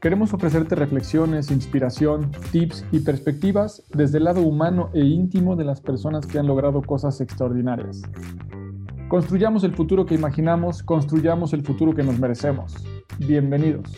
[0.00, 5.80] Queremos ofrecerte reflexiones, inspiración, tips y perspectivas desde el lado humano e íntimo de las
[5.80, 8.02] personas que han logrado cosas extraordinarias.
[9.08, 12.76] Construyamos el futuro que imaginamos, construyamos el futuro que nos merecemos.
[13.18, 13.92] Bienvenidos.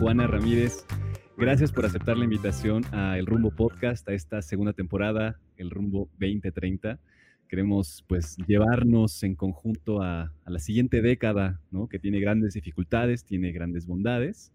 [0.00, 0.84] Juana Ramírez,
[1.36, 6.08] gracias por aceptar la invitación a El Rumbo Podcast, a esta segunda temporada, El Rumbo
[6.18, 6.98] 2030
[7.50, 11.88] queremos pues llevarnos en conjunto a, la siguiente década, ¿no?
[11.88, 14.52] Que tiene grandes dificultades, tiene grandes bondades.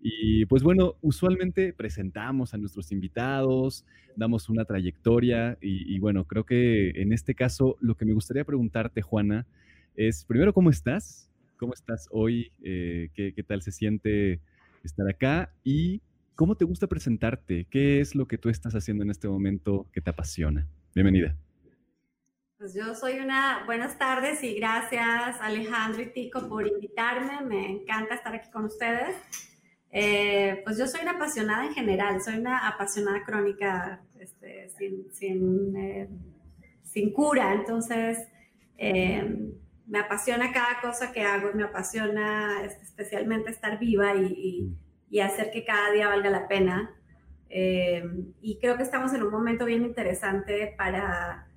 [0.00, 3.84] Y pues bueno, usualmente presentamos a nuestros invitados,
[4.16, 9.02] damos una trayectoria y, bueno, creo que en este caso lo que me gustaría preguntarte,
[9.02, 9.46] Juana,
[9.94, 11.30] es primero, ¿cómo estás?
[11.58, 12.50] ¿Cómo estás hoy?
[12.64, 14.40] Eh, ¿qué, ¿Qué tal se siente
[14.82, 15.52] estar acá?
[15.62, 16.00] Y
[16.34, 17.66] ¿cómo te gusta presentarte?
[17.70, 20.66] ¿Qué es lo que tú estás haciendo en este momento que te apasiona?
[20.94, 21.36] Bienvenida.
[22.62, 28.14] Pues yo soy una, buenas tardes y gracias Alejandro y Tico por invitarme, me encanta
[28.14, 29.16] estar aquí con ustedes.
[29.90, 35.76] Eh, pues yo soy una apasionada en general, soy una apasionada crónica este, sin, sin,
[35.76, 36.08] eh,
[36.84, 38.28] sin, cura, entonces
[38.78, 39.50] eh,
[39.88, 44.72] me apasiona cada cosa que hago, me apasiona este, especialmente estar viva y,
[45.10, 46.94] y, hacer que cada día valga la pena.
[47.50, 51.48] y creo que estamos en un momento bien interesante para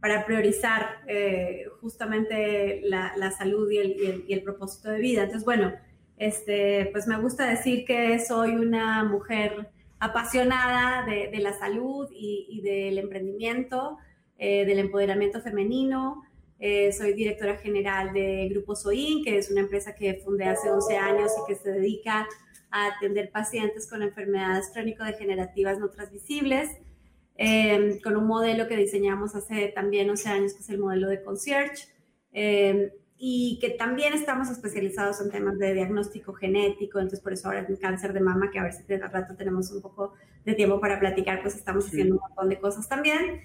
[0.00, 5.22] para priorizar eh, justamente la, salud y el, propósito de vida.
[5.24, 5.72] Entonces, bueno,
[6.16, 12.98] este, pues me gusta decir que soy una mujer apasionada de, la salud y, del
[12.98, 13.98] emprendimiento,
[14.38, 16.22] eh, del empoderamiento femenino.
[16.60, 20.96] Eh, soy directora general de Grupo Soin, que es una empresa que fundé hace 11
[20.96, 22.26] años y que se dedica
[22.70, 26.70] a atender pacientes con enfermedades crónico-degenerativas no transmisibles.
[27.40, 31.22] Em, con un modelo que diseñamos hace también 11 años, que es el modelo de
[31.22, 31.86] concierge,
[32.32, 37.64] em, y que también estamos especializados en temas de diagnóstico genético, entonces por eso ahora
[37.68, 40.80] el cáncer de mama, que a ver si al rato tenemos un poco de tiempo
[40.80, 43.40] para platicar, pues estamos haciendo un montón de cosas también.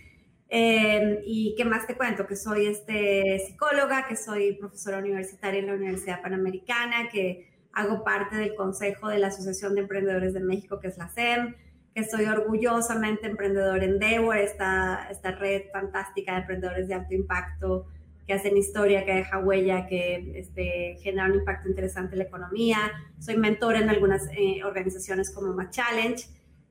[0.50, 5.68] Em, y qué más te cuento, que soy este, psicóloga, que soy profesora universitaria en
[5.68, 10.80] la Universidad Panamericana, que hago parte del Consejo de la Asociación de Emprendedores de México,
[10.80, 11.56] que es la SEM,
[11.94, 17.86] que estoy orgullosamente emprendedor en Devo, esta, esta red fantástica de emprendedores de alto impacto
[18.26, 22.78] que hacen historia, que deja huella, que este, genera un impacto interesante en la economía.
[23.20, 26.24] Soy mentora en algunas eh, organizaciones como Mac Challenge.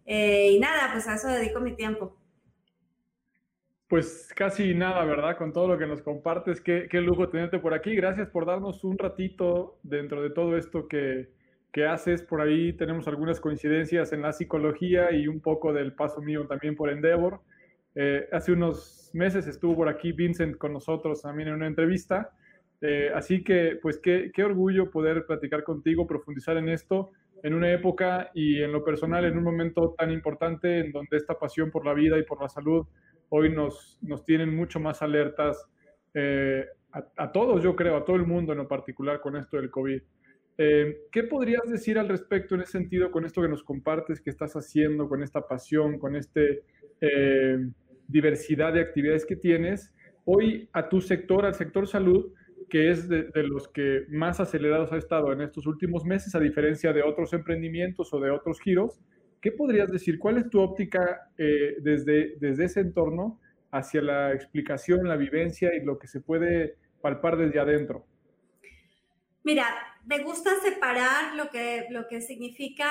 [0.07, 2.17] Eh, y nada, pues a eso dedico mi tiempo.
[3.87, 5.37] Pues casi nada, ¿verdad?
[5.37, 7.95] Con todo lo que nos compartes, qué, qué lujo tenerte por aquí.
[7.95, 11.29] Gracias por darnos un ratito dentro de todo esto que,
[11.73, 12.73] que haces por ahí.
[12.75, 17.41] Tenemos algunas coincidencias en la psicología y un poco del paso mío también por Endeavor.
[17.95, 22.31] Eh, hace unos meses estuvo por aquí Vincent con nosotros también en una entrevista.
[22.81, 27.13] Eh, así que, pues, qué, qué, orgullo poder platicar contigo, profundizar en esto
[27.43, 31.39] en una época y en lo personal, en un momento tan importante en donde esta
[31.39, 32.87] pasión por la vida y por la salud
[33.31, 35.67] hoy nos, nos tienen mucho más alertas
[36.15, 39.57] eh, a, a, todos, yo creo, a todo el mundo en lo particular con esto
[39.57, 40.03] del COVID.
[40.65, 44.31] Eh, ¿Qué podrías decir al respecto en ese sentido con esto que nos compartes, que
[44.31, 46.41] estás haciendo, con esta pasión, con esta
[47.01, 47.59] eh,
[48.07, 49.93] diversidad de actividades que tienes?
[50.25, 52.33] Hoy a tu sector, al sector salud,
[52.71, 56.93] que es de, los que más acelerados ha estado en estos últimos meses, a diferencia
[56.93, 59.01] de otros emprendimientos o de otros giros,
[59.41, 60.21] ¿qué podrías decir?
[60.21, 63.41] ¿Cuál es tu óptica eh, desde, desde ese entorno
[63.73, 68.07] hacia la explicación, la vivencia y lo que se puede palpar desde adentro?
[69.45, 69.67] Mira,
[70.05, 72.89] me gusta separar lo que, lo que significa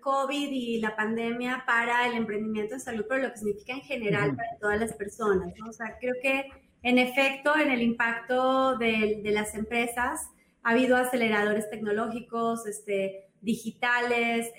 [0.00, 4.36] COVID y la pandemia para el emprendimiento de salud, pero lo que significa en general
[4.36, 5.52] para todas las personas.
[5.68, 6.48] O sea, creo que
[6.82, 10.30] en efecto, en el impacto de, de las empresas,
[10.62, 14.52] ha habido aceleradores tecnológicos, este, digitales,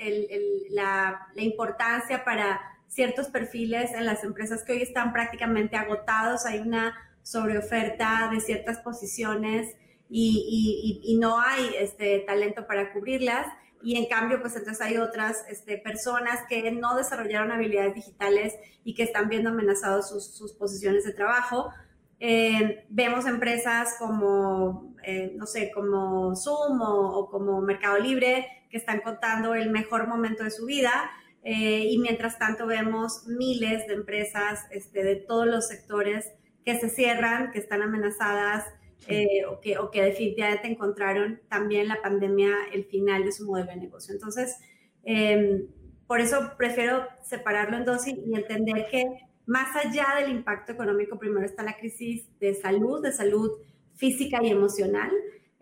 [0.70, 6.94] la, importancia para ciertos perfiles en las empresas que hoy están prácticamente agotados, hay una
[7.24, 9.76] sobreoferta de ciertas posiciones
[10.14, 13.48] y, no hay este, talento para cubrirlas.
[13.84, 18.54] Y en cambio, pues entonces hay otras este, personas que no desarrollaron habilidades digitales
[18.84, 21.72] y que están viendo amenazados sus, posiciones de trabajo.
[22.20, 29.02] Eh, vemos empresas como, eh, no sé, como Zoom o, como Mercado Libre que están
[29.02, 31.10] contando el mejor momento de su vida.
[31.44, 36.32] Eh, y mientras tanto vemos miles de empresas este, de todos los sectores
[36.64, 38.66] que se cierran, que están amenazadas
[39.08, 43.72] eh, o, que, o que definitivamente encontraron también la pandemia el final de su modelo
[43.72, 44.14] de negocio.
[44.14, 44.58] Entonces,
[45.04, 45.68] em,
[46.06, 49.06] por eso prefiero separarlo en dos y, entender que
[49.48, 53.52] más allá del impacto económico, primero está la crisis de salud, de salud
[53.96, 55.12] física y emocional.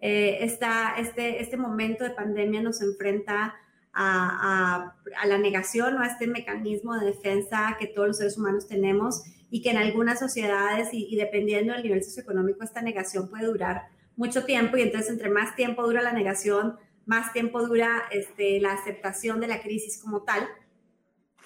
[0.01, 3.55] Eh, este, este momento de pandemia nos enfrenta
[3.93, 8.67] a, a, la negación o a este mecanismo de defensa que todos los seres humanos
[8.67, 13.87] tenemos y que en algunas sociedades y, dependiendo del nivel socioeconómico esta negación puede durar
[14.15, 18.73] mucho tiempo y entonces entre más tiempo dura la negación, más tiempo dura este, la
[18.73, 20.47] aceptación de la crisis como tal.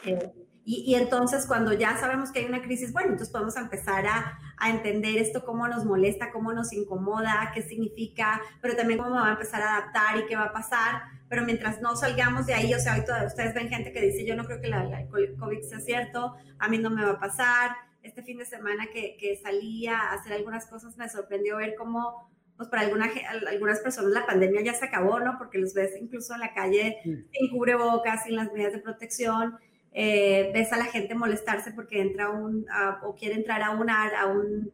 [0.06, 0.34] Eh,
[0.66, 4.70] y, entonces cuando ya sabemos que hay una crisis, bueno, entonces podemos empezar a, a,
[4.70, 9.32] entender esto, cómo nos molesta, cómo nos incomoda, qué significa, pero también cómo va a
[9.34, 11.04] empezar a adaptar y qué va a pasar.
[11.28, 14.26] Pero mientras no salgamos de ahí, o sea, hoy todos ustedes ven gente que dice,
[14.26, 17.20] yo no creo que la, la COVID sea cierto, a mí no me va a
[17.20, 21.76] pasar, este fin de semana que, que salía a hacer algunas cosas, me sorprendió ver
[21.78, 23.10] cómo, pues para alguna,
[23.50, 25.38] algunas personas la pandemia ya se acabó, ¿no?
[25.38, 29.58] Porque los ves incluso en la calle sin cubrebocas, sin las medidas de protección.
[29.94, 32.66] Eh, ves a la gente molestarse porque entra un,
[33.04, 34.72] o quiere entrar a un, a un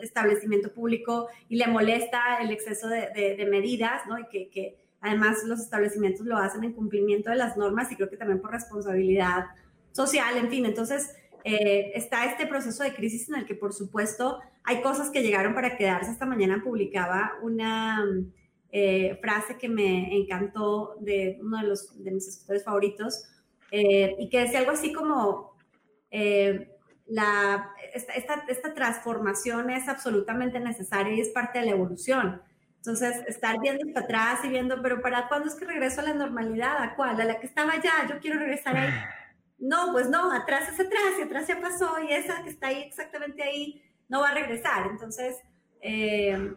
[0.00, 4.18] establecimiento público y le molesta el exceso de, de, de medidas, ¿no?
[4.18, 8.08] Y que, que, además los establecimientos lo hacen en cumplimiento de las normas y creo
[8.08, 9.46] que también por responsabilidad
[9.90, 11.14] social, en fin, entonces
[11.44, 15.54] eh, está este proceso de crisis en el que, por supuesto, hay cosas que llegaron
[15.54, 16.10] para quedarse.
[16.10, 18.04] Esta mañana publicaba una
[18.70, 23.24] eh, frase que me encantó de uno de, los, de mis escritores favoritos
[23.70, 25.52] eh, y que decía algo así como,
[27.06, 32.42] la, esta, esta, esta, transformación es absolutamente necesaria y es parte de la evolución.
[32.76, 36.14] Entonces, estar viendo para atrás y viendo, pero ¿para cuándo es que regreso a la
[36.14, 36.82] normalidad?
[36.82, 37.20] ¿A cuál?
[37.20, 38.06] ¿A la que estaba ya?
[38.08, 38.90] Yo quiero regresar ahí.
[39.62, 42.82] No, pues no, atrás es atrás y atrás ya pasó y esa que está ahí
[42.82, 44.88] exactamente ahí no va a regresar.
[44.90, 45.36] Entonces,
[45.80, 46.52] eh,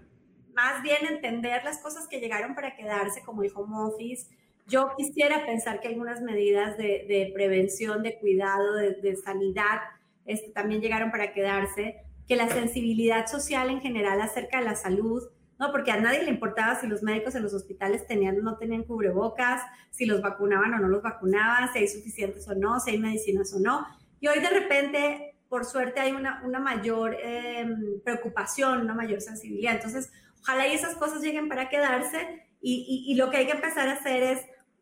[0.56, 4.36] más bien entender las cosas que llegaron para quedarse, como el home office.
[4.66, 9.82] Yo quisiera pensar que algunas medidas de, prevención, de cuidado, de, sanidad,
[10.26, 15.22] este, también llegaron para quedarse, que la sensibilidad social en general acerca de la salud,
[15.60, 15.72] ¿no?
[15.72, 18.84] Porque a nadie le importaba si los médicos en los hospitales tenían o no tenían
[18.84, 23.00] cubrebocas, si los vacunaban o no los vacunaban, si hay suficientes o no, si hay
[23.00, 23.86] medicinas o no.
[24.20, 29.76] Y hoy de repente, por suerte, hay una, una mayor em, preocupación, una mayor sensibilidad.
[29.76, 30.12] Entonces,
[30.42, 33.94] ojalá y esas cosas lleguen para quedarse y, y, lo que hay que empezar a
[33.94, 34.42] hacer es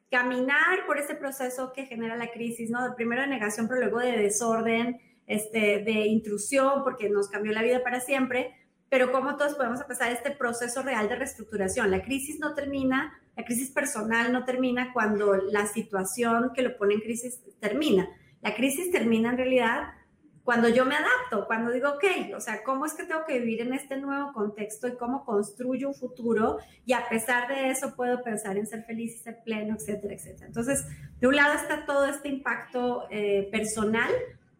[0.10, 2.80] caminar por ese proceso que genera la crisis, ¿no?
[2.96, 7.84] Primero de negación, pero luego de desorden, este, de intrusión, porque nos cambió la vida
[7.84, 8.54] para siempre,
[8.94, 11.90] pero cómo todos podemos empezar este proceso real de reestructuración.
[11.90, 16.94] La crisis no termina, la crisis personal no termina cuando la situación que lo pone
[16.94, 18.08] en crisis termina.
[18.42, 19.96] La crisis termina en realidad
[20.44, 23.62] cuando yo me adapto, cuando digo, ok, o sea, ¿cómo es que tengo que vivir
[23.62, 26.60] en este nuevo contexto y cómo construyo un futuro?
[26.86, 30.46] Y a pesar de eso puedo pensar en ser feliz y ser pleno, etcétera, etcétera.
[30.46, 30.86] Entonces,
[31.20, 34.12] de un lado está todo este impacto eh, personal,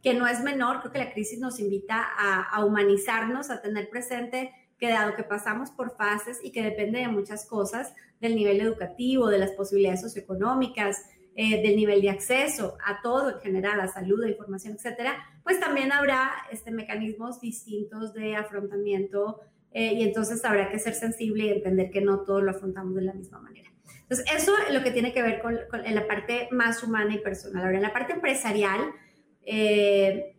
[0.04, 4.52] que no es menor, creo que la crisis nos invita a, humanizarnos, a tener presente
[4.78, 9.30] que dado que pasamos por fases y que depende de muchas cosas, del nivel educativo,
[9.30, 11.06] de las posibilidades socioeconómicas,
[11.36, 15.60] eh, del nivel de acceso a todo en general, a salud, a información, etcétera, pues
[15.62, 19.40] también habrá este, mecanismos distintos de afrontamiento
[19.72, 23.04] eh, y entonces habrá que ser sensible y entender que no todos lo afrontamos de
[23.04, 23.72] la misma manera.
[24.02, 27.20] Entonces, eso es lo que tiene que ver con, con la parte más humana y
[27.20, 27.64] personal.
[27.64, 28.82] Ahora, en la parte empresarial,
[29.46, 30.36] eh,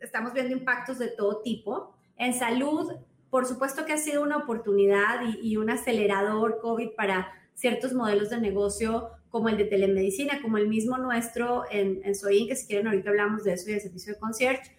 [0.00, 1.94] estamos viendo impactos de todo tipo.
[2.16, 2.92] En salud,
[3.30, 8.40] por supuesto que ha sido una oportunidad y, un acelerador COVID para ciertos modelos de
[8.40, 12.88] negocio como el de telemedicina, como el mismo nuestro en, en Soin, que si quieren
[12.88, 14.76] ahorita hablamos de eso y del servicio de concierge.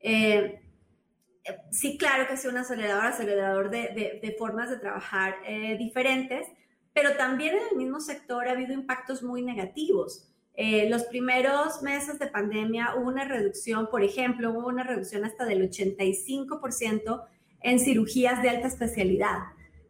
[0.00, 0.60] Eh,
[1.70, 6.46] sí, claro que sido un acelerador, acelerador de, de, formas de trabajar eh, diferentes,
[6.92, 10.29] pero también en el mismo sector ha habido impactos muy negativos.
[10.62, 15.46] Eh, los primeros meses de pandemia hubo una reducción, por ejemplo, hubo una reducción hasta
[15.46, 17.24] del 85%
[17.62, 19.38] en cirugías de alta especialidad.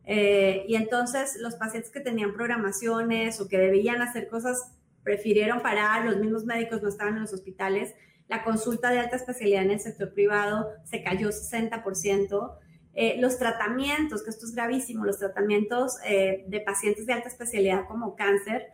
[0.04, 4.70] Eh, y entonces los pacientes que tenían programaciones o que debían hacer cosas
[5.02, 7.92] prefirieron parar, los mismos médicos no estaban en los hospitales,
[8.28, 12.58] la consulta de alta especialidad en el sector privado se cayó 60%.
[12.94, 17.88] Eh, los tratamientos, que esto es gravísimo, los tratamientos eh, de pacientes de alta especialidad
[17.88, 18.68] como cáncer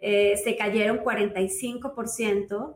[0.00, 2.74] se cayeron 45%.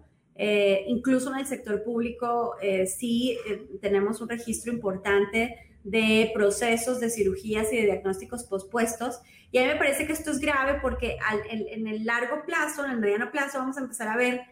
[0.87, 2.55] incluso en el sector público
[2.87, 3.37] sí
[3.81, 9.21] tenemos un registro importante de procesos de cirugías y de diagnósticos pospuestos.
[9.51, 11.19] Y a mí me parece que esto es grave porque
[11.51, 14.43] en, el largo plazo, en el mediano plazo, vamos a empezar a ver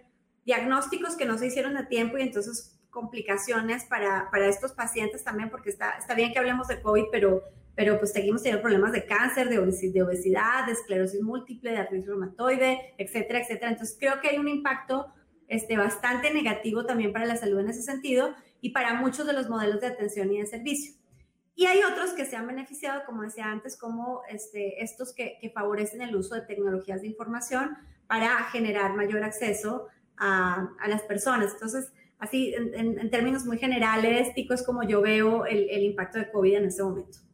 [0.45, 5.51] diagnósticos que no se hicieron a tiempo y entonces complicaciones para, para estos pacientes también,
[5.51, 7.45] porque está, está bien que hablemos de COVID, pero,
[7.79, 12.93] pero pues seguimos teniendo problemas de cáncer, de obesidad, de, esclerosis múltiple, de artritis reumatoide,
[12.99, 13.71] etcétera, etcétera.
[13.71, 15.15] Entonces creo que hay un impacto
[15.47, 19.49] este, bastante negativo también para la salud en ese sentido y para muchos de los
[19.49, 20.95] modelos de atención y de servicio.
[21.55, 26.03] Y hay otros que se han beneficiado, como decía antes, como este, estos que, favorecen
[26.03, 27.77] el uso de tecnologías de información
[28.09, 31.53] para generar mayor acceso a, las personas.
[31.53, 36.57] Entonces, así, en, términos muy generales, Tico, es como yo veo el, impacto de COVID
[36.57, 37.28] en este momento.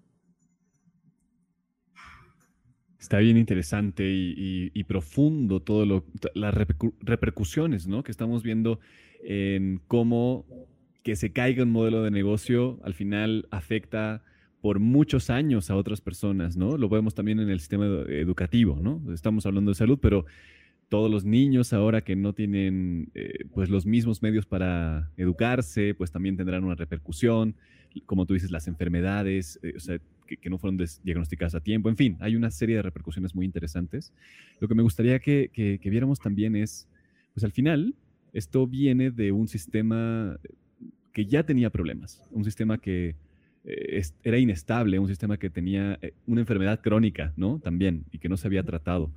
[3.05, 8.03] Está bien interesante y, profundo todo lo, las repercusiones, ¿no?
[8.03, 8.81] Que estamos viendo
[9.23, 10.47] en cómo
[11.03, 14.23] que se caiga un modelo de negocio al final afecta
[14.63, 16.79] por muchos años a otras personas, ¿no?
[16.79, 19.03] Lo vemos también en el sistema educativo, ¿no?
[19.13, 20.25] Estamos hablando de salud, pero
[20.89, 26.11] todos los niños ahora que no tienen eh, pues los mismos medios para educarse, pues
[26.11, 27.55] también tendrán una repercusión,
[28.07, 31.97] como tú dices, las enfermedades, eh, o sea, que, no fueron diagnosticadas a tiempo, en
[31.97, 34.13] fin, hay una serie de repercusiones muy interesantes.
[34.61, 36.89] Lo que me gustaría que, que viéramos también es,
[37.35, 37.95] pues al final,
[38.33, 40.39] esto viene de un sistema
[41.13, 43.15] que ya tenía problemas, un sistema que
[43.65, 47.61] eh, era inestable, un sistema que tenía eh, una enfermedad crónica, ¿no?
[47.61, 49.11] También, y que no se había tratado.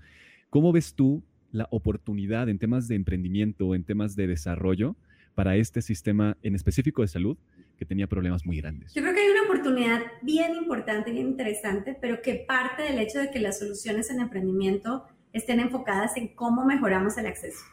[0.49, 4.95] ¿Cómo ves tú la oportunidad en temas de emprendimiento, en temas de desarrollo
[5.35, 7.37] para este sistema en específico de salud
[7.77, 8.93] que tenía problemas muy grandes?
[8.93, 13.19] Yo creo que hay una oportunidad bien importante, bien interesante, pero que parte del hecho
[13.19, 17.63] de que las soluciones en emprendimiento estén enfocadas en cómo mejoramos el acceso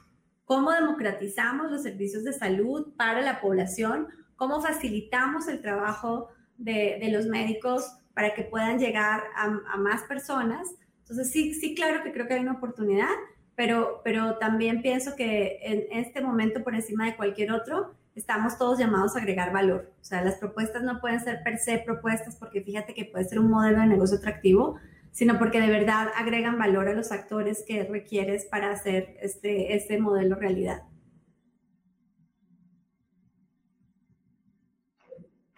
[0.44, 7.26] cómo democratizamos los servicios de salud para la población, cómo facilitamos el trabajo de, los
[7.26, 10.68] médicos para que puedan llegar a, más personas.
[11.00, 13.08] Entonces, sí, sí, claro que creo que hay una oportunidad,
[13.56, 18.78] pero, pero también pienso que en este momento, por encima de cualquier otro, estamos todos
[18.78, 19.92] llamados a agregar valor.
[20.00, 23.38] O sea, las propuestas no pueden ser per se propuestas porque fíjate que puede ser
[23.38, 24.78] un modelo de negocio atractivo,
[25.10, 29.98] sino porque de verdad agregan valor a los actores que requieres para hacer este, este
[30.00, 30.82] modelo realidad.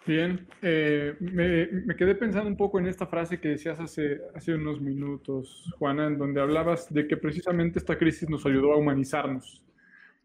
[0.06, 4.80] Bien, eh, me, quedé pensando un poco en esta frase que decías hace, hace unos
[4.80, 9.65] minutos, Juana, en donde hablabas de que precisamente esta crisis nos ayudó a humanizarnos.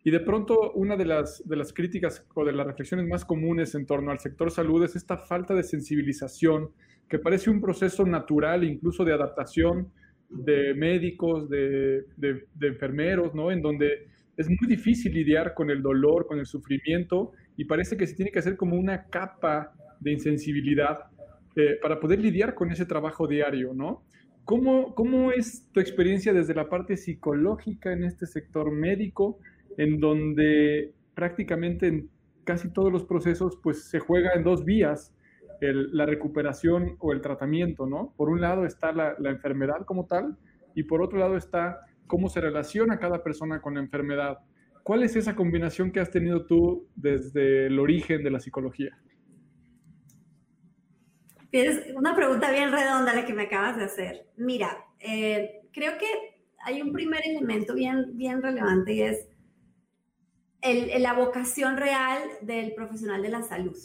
[0.04, 3.76] Y de pronto una de las, de las críticas o de las reflexiones más comunes
[3.76, 6.72] en torno al sector salud es esta falta de sensibilización
[7.08, 9.92] que parece un proceso natural, incluso de adaptación
[10.30, 12.06] de médicos, de,
[12.62, 13.52] enfermeros, ¿no?
[13.52, 18.08] En donde es muy difícil lidiar con el dolor, con el sufrimiento, y parece que
[18.08, 21.00] se tiene que hacer como una capa de insensibilidad
[21.56, 24.04] eh, para poder lidiar con ese trabajo diario, ¿no?
[24.46, 29.38] ¿Cómo, ¿Cómo es tu experiencia desde la parte psicológica en este sector médico,
[29.78, 32.10] en donde prácticamente en
[32.44, 35.14] casi todos los procesos pues se juega en dos vías?
[35.62, 38.14] la recuperación o el tratamiento, ¿no?
[38.18, 40.38] Por un lado está la, enfermedad como tal
[40.74, 44.40] y por otro lado está cómo se relaciona cada persona con la enfermedad.
[44.84, 48.98] ¿Cuál es esa combinación que has tenido tú desde el origen de la psicología?
[51.52, 54.26] Es una pregunta bien redonda la que me acabas de hacer.
[54.38, 56.08] Mira, eh, creo que
[56.64, 59.28] hay un primer elemento bien, bien relevante y es
[60.62, 63.78] la vocación real del profesional de la salud.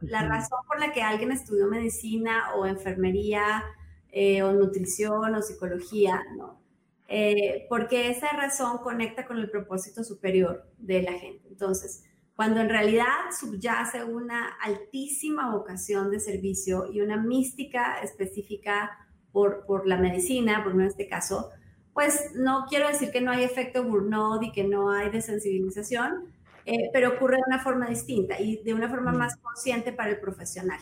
[0.00, 3.64] La razón por la que alguien estudió medicina o enfermería
[4.10, 6.60] eh, o nutrición o psicología, ¿no?
[7.08, 11.46] Eh, porque esa razón conecta con el propósito superior de la gente.
[11.48, 13.06] Entonces, cuando en realidad
[13.38, 18.90] subyace una altísima vocación de servicio y una mística específica
[19.30, 21.50] por, por la medicina, por en este caso,
[21.94, 26.34] pues no quiero decir que no hay efecto Burnout y que no hay desensibilización,
[26.66, 29.16] eh, pero ocurre de una forma distinta y de una forma mm.
[29.16, 30.80] más consciente para el profesional.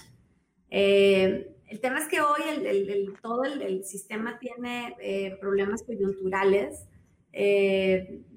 [0.70, 6.86] Eh, el tema es que hoy el, todo el, sistema tiene eh, problemas coyunturales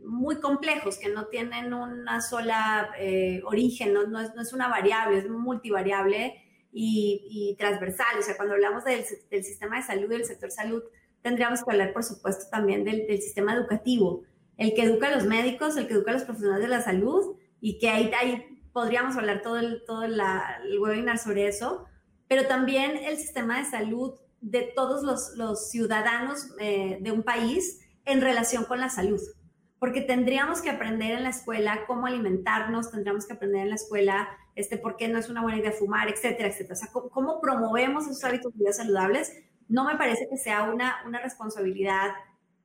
[0.05, 2.91] muy complejos que no tienen una sola
[3.43, 6.41] origen, no, es, no, es, una variable, es multivariable
[6.71, 8.19] y, transversal.
[8.19, 9.03] O sea, cuando hablamos del,
[9.43, 10.81] sistema de salud y del sector salud,
[11.25, 14.21] tendríamos que hablar, por supuesto, también del, sistema educativo,
[14.57, 17.35] el que educa a los médicos, el que educa a los profesionales de la salud
[17.59, 20.21] y que ahí, ahí podríamos hablar todo, el, todo el
[20.79, 21.85] webinar sobre eso,
[22.27, 25.01] pero también el sistema de salud de todos
[25.35, 29.19] los, ciudadanos eh, de un país en relación con la salud
[29.79, 34.29] porque tendríamos que aprender en la escuela cómo alimentarnos, tendríamos que aprender en la escuela
[34.55, 36.73] este, por qué no es una buena idea fumar, etcétera, etcétera.
[36.73, 39.31] O sea, cómo, promovemos esos hábitos de vida saludables,
[39.67, 42.11] no me parece que sea una, una responsabilidad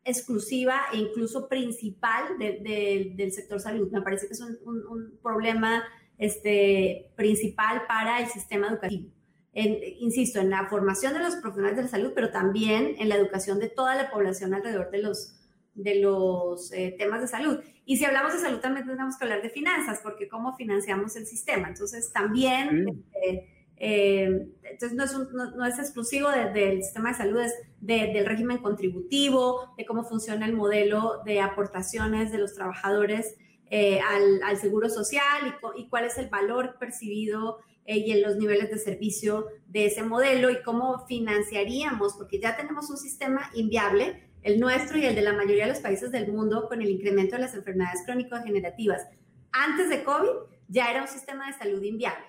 [0.05, 3.91] exclusiva e incluso principal del sector salud.
[3.91, 5.85] Me parece que es un, problema
[6.19, 9.11] este, principal para el sistema educativo.
[9.53, 13.59] insisto, en la formación de los profesionales de la salud, pero también en la educación
[13.59, 15.37] de toda la población alrededor de los,
[15.75, 17.59] de los eh, temas de salud.
[17.85, 21.27] Y si hablamos de salud, también tenemos que hablar de finanzas, porque cómo financiamos el
[21.27, 21.69] sistema.
[21.69, 28.59] Entonces, también, este, eh, entonces no es, exclusivo del sistema de salud, es del régimen
[28.59, 33.37] contributivo, de cómo funciona el modelo de aportaciones de los trabajadores
[33.71, 38.79] eh, al, seguro social y, cuál es el valor percibido y en los niveles de
[38.79, 44.99] servicio de ese modelo y cómo financiaríamos, porque ya tenemos un sistema inviable el nuestro
[44.99, 47.55] y el de la mayoría de los países del mundo, con el incremento de las
[47.55, 49.07] enfermedades crónico-degenerativas.
[49.53, 50.31] Antes de COVID
[50.69, 52.25] ya era un sistema de salud inviable,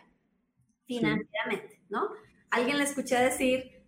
[0.88, 2.09] financieramente, ¿no?
[2.50, 3.83] Alguien le escuché decir,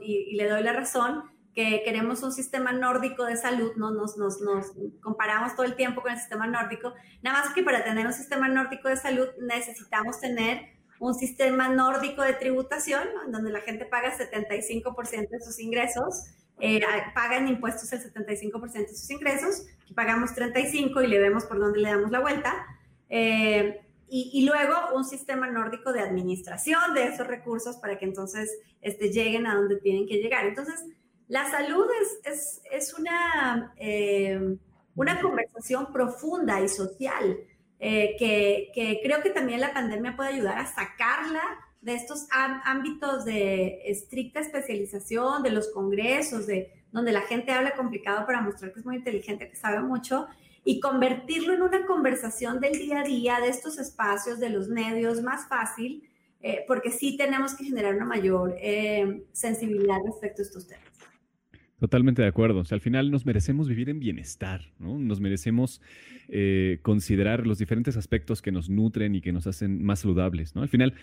[0.00, 3.90] y, le doy la razón, que queremos un sistema nórdico de salud, ¿no?
[3.90, 6.92] Nos, nos, nos, comparamos todo el tiempo con el sistema nórdico,
[7.22, 12.22] nada más que para tener un sistema nórdico de salud necesitamos tener un sistema nórdico
[12.22, 16.80] de tributación, en donde la gente paga 75% de sus ingresos eh,
[17.14, 21.90] pagan impuestos el 75% de sus ingresos, pagamos 35% y le vemos por dónde le
[21.90, 22.54] damos la vuelta.
[23.10, 29.10] Eh, y, luego un sistema nórdico de administración de esos recursos para que entonces este,
[29.10, 30.46] lleguen a donde tienen que llegar.
[30.46, 30.84] Entonces,
[31.28, 34.56] la salud es, es, es una, eh,
[34.94, 37.38] una conversación profunda y social
[37.78, 41.42] que, que creo que también la pandemia puede ayudar a sacarla
[41.86, 42.26] de estos
[42.64, 48.72] ámbitos de estricta especialización, de los congresos, de donde la gente habla complicado para mostrar
[48.72, 50.26] que es muy inteligente, que sabe mucho,
[50.68, 55.22] y convertirlo en una conversación del día a día, de estos espacios, de los medios,
[55.22, 56.02] más fácil,
[56.42, 60.84] eh, porque sí tenemos que generar una mayor eh, sensibilidad respecto a estos temas.
[61.78, 62.58] Totalmente de acuerdo.
[62.58, 64.98] O sea, al final nos merecemos vivir en bienestar, ¿no?
[64.98, 65.80] Nos merecemos
[66.26, 70.62] eh, considerar los diferentes aspectos que nos nutren y que nos hacen más saludables, ¿no?
[70.62, 70.94] Al final,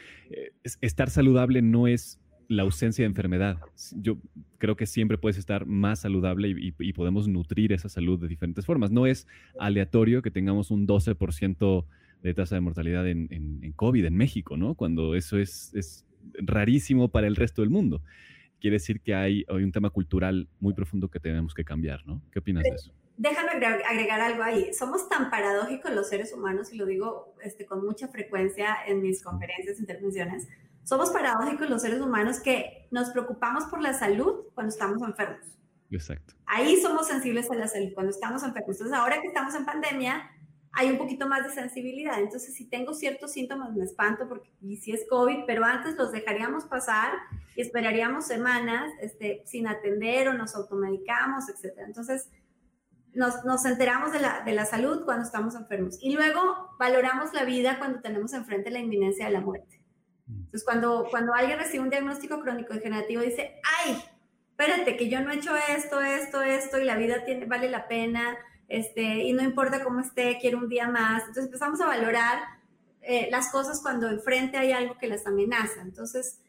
[0.82, 3.58] estar saludable no es la ausencia de enfermedad.
[3.96, 4.18] Yo
[4.58, 8.92] creo que siempre puedes estar más saludable y, podemos nutrir esa salud de diferentes formas.
[8.92, 9.28] No es
[9.60, 11.86] aleatorio que tengamos un 12%
[12.22, 14.76] de tasa de mortalidad en, en, COVID en México, ¿no?
[14.76, 18.02] Cuando eso es, es rarísimo para el resto del mundo
[18.64, 22.22] quiere decir que hay, un tema cultural muy profundo que tenemos que cambiar, ¿no?
[22.32, 22.94] ¿Qué opinas de eso?
[23.18, 24.74] Déjame agregar algo ahí.
[24.74, 29.22] Somos tan paradójicos los seres humanos, y lo digo este, con mucha frecuencia en mis
[29.22, 30.48] conferencias, intervenciones,
[30.84, 35.46] somos paradójicos los seres humanos que nos preocupamos por la salud cuando estamos enfermos.
[35.90, 36.34] Exacto.
[36.46, 38.76] Ahí somos sensibles a la salud cuando estamos enfermos.
[38.76, 40.30] Entonces, ahora que estamos en pandemia,
[40.74, 42.20] hay un poquito más de sensibilidad.
[42.20, 46.12] Entonces, si tengo ciertos síntomas, me espanto porque y si es COVID, pero antes los
[46.12, 47.14] dejaríamos pasar
[47.56, 51.78] y esperaríamos semanas este, sin atender o nos automedicamos, etc.
[51.86, 52.28] Entonces,
[53.14, 56.42] nos, nos enteramos de la, de la, salud cuando estamos enfermos y luego
[56.80, 59.73] valoramos la vida cuando tenemos enfrente la inminencia de la muerte.
[60.38, 64.04] Entonces, cuando, cuando alguien recibe un diagnóstico crónico degenerativo, dice, ay,
[64.50, 67.88] espérate, que yo no he hecho esto, esto, esto y la vida tiene, vale la
[67.88, 71.22] pena este, y no importa cómo esté, quiero un día más.
[71.22, 72.40] Entonces empezamos a valorar
[73.02, 75.82] eh, las cosas cuando enfrente hay algo que las amenaza.
[75.82, 76.40] Entonces,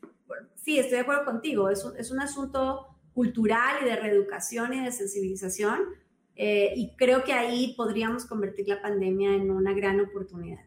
[0.55, 4.85] sí, estoy de acuerdo contigo, es un, es un asunto cultural y de reeducación y
[4.85, 5.81] de sensibilización,
[6.37, 10.65] eh, y creo que ahí podríamos convertir la pandemia en una gran oportunidad.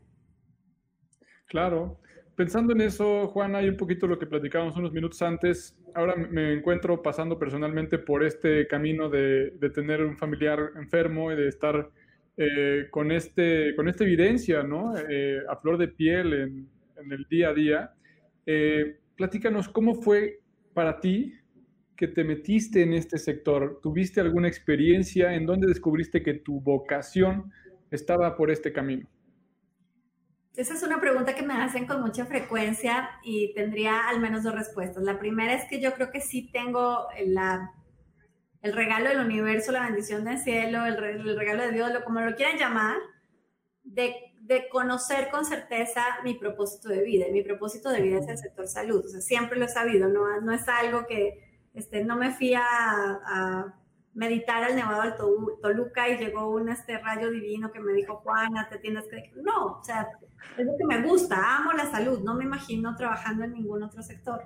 [1.48, 2.00] Claro.
[2.38, 5.76] Pensando en eso, Juana, hay un poquito lo que platicábamos unos minutos antes.
[5.96, 11.48] Ahora me encuentro pasando personalmente por este camino de, tener un familiar enfermo y de
[11.48, 11.90] estar
[12.38, 14.94] eh, con, este, con esta evidencia, ¿no?
[15.10, 17.94] Eh, a flor de piel en, el día a día.
[18.46, 20.42] Eh, platícanos, ¿cómo fue
[20.76, 21.34] para ti
[21.96, 23.80] que te metiste en este sector?
[23.82, 27.52] ¿Tuviste alguna experiencia en donde descubriste que tu vocación
[27.90, 29.08] estaba por este camino?
[30.58, 34.56] Esa es una pregunta que me hacen con mucha frecuencia y tendría al menos dos
[34.56, 35.04] respuestas.
[35.04, 40.24] La primera es que yo creo que sí tengo el regalo del universo, la bendición
[40.24, 40.98] del cielo, el,
[41.38, 42.98] regalo de Dios, lo como lo quieran llamar,
[43.84, 47.28] de, de conocer con certeza mi propósito de vida.
[47.28, 49.06] Y mi propósito de vida es el sector salud.
[49.06, 52.56] O sea, siempre lo he sabido, no, no es algo que este, no me fui
[52.56, 53.80] a, a
[54.18, 55.14] meditar al Nevado del
[55.62, 59.32] Toluca y llegó un este rayo divino que me dijo, Juana, te tienes que...
[59.44, 60.08] No, o sea,
[60.58, 64.02] es lo que me gusta, amo la salud, no me imagino trabajando en ningún otro
[64.02, 64.42] sector.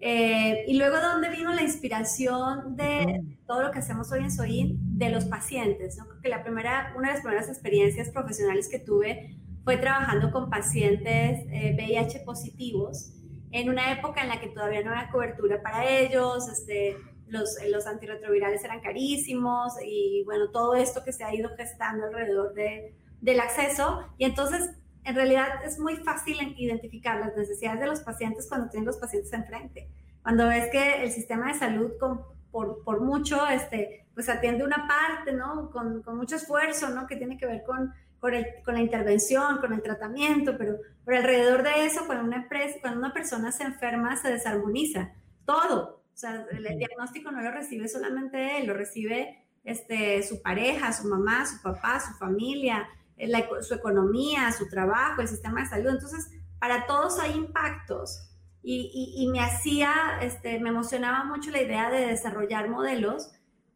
[0.00, 4.98] Eh, y luego, ¿dónde vino la inspiración de todo lo que hacemos hoy en Soin?
[4.98, 5.96] De los pacientes.
[5.96, 6.08] ¿no?
[6.08, 10.50] Creo que la primera, una de las primeras experiencias profesionales que tuve fue trabajando con
[10.50, 13.12] pacientes VIH eh, positivos
[13.52, 16.96] en una época en la que todavía no había cobertura para ellos, este,
[17.28, 22.54] los, los antirretrovirales eran carísimos y bueno, todo esto que se ha ido gestando alrededor
[22.54, 24.04] de, del acceso.
[24.16, 24.70] Y entonces,
[25.04, 29.32] en realidad es muy fácil identificar las necesidades de los pacientes cuando tienen los pacientes
[29.32, 29.88] enfrente.
[30.22, 34.86] Cuando ves que el sistema de salud con, por, por, mucho, este, pues atiende una
[34.86, 35.70] parte, ¿no?
[35.70, 37.06] Con, con mucho esfuerzo, ¿no?
[37.06, 41.18] Que tiene que ver con, con, el, con, la intervención, con el tratamiento, pero, pero
[41.18, 45.12] alrededor de eso, cuando una, empresa, cuando una persona se enferma, se desarmoniza
[45.46, 50.92] todo, o sea, el diagnóstico no lo recibe solamente él, lo recibe este, su pareja,
[50.92, 55.90] su mamá, su papá, su familia, eh, su economía, su trabajo, el sistema de salud.
[55.90, 56.28] Entonces,
[56.58, 58.32] para todos hay impactos.
[58.64, 63.30] Y, y, me hacía, este, me emocionaba mucho la idea de desarrollar modelos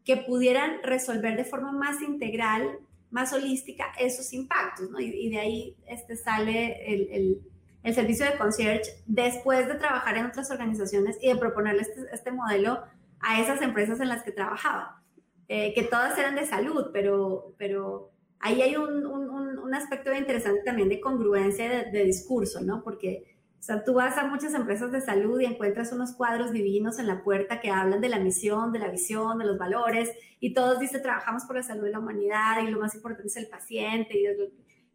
[0.05, 2.81] que pudieran resolver de forma más integral,
[3.13, 4.99] más holística esos impactos, ¿no?
[4.99, 7.52] Y, de ahí este, sale el, el
[7.95, 12.83] servicio de concierge después de trabajar en otras organizaciones y de proponerle este, este modelo
[13.21, 15.03] a esas empresas en las que trabajaba,
[15.49, 20.63] eh, que todas eran de salud, pero, pero ahí hay un, un, un aspecto interesante
[20.65, 22.83] también de congruencia de, de, discurso, ¿no?
[22.83, 26.99] Porque o sea, tú vas a muchas empresas de salud y encuentras unos cuadros divinos
[26.99, 30.53] en la puerta que hablan de la misión, de la visión, de los valores, y
[30.53, 33.47] todos dicen, trabajamos por la salud de la humanidad y lo más importante es el
[33.47, 34.27] paciente, y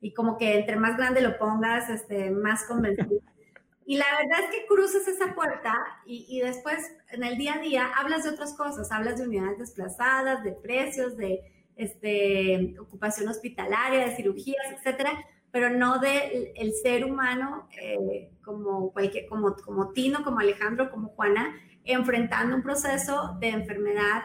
[0.02, 3.22] y como que entre más grande lo pongas, este, más convencido.
[3.86, 5.74] Y la verdad es que cruzas esa puerta
[6.06, 6.78] y, y, después
[7.10, 11.16] en el día a día hablas de otras cosas, hablas de unidades desplazadas, de precios,
[11.16, 11.42] de
[11.78, 15.12] este, ocupación hospitalaria, de cirugías, etcétera,
[15.52, 21.10] pero no de el ser humano eh, como, cualquier, como, como Tino, como Alejandro, como
[21.10, 21.56] Juana,
[21.86, 24.24] enfrentando un proceso de enfermedad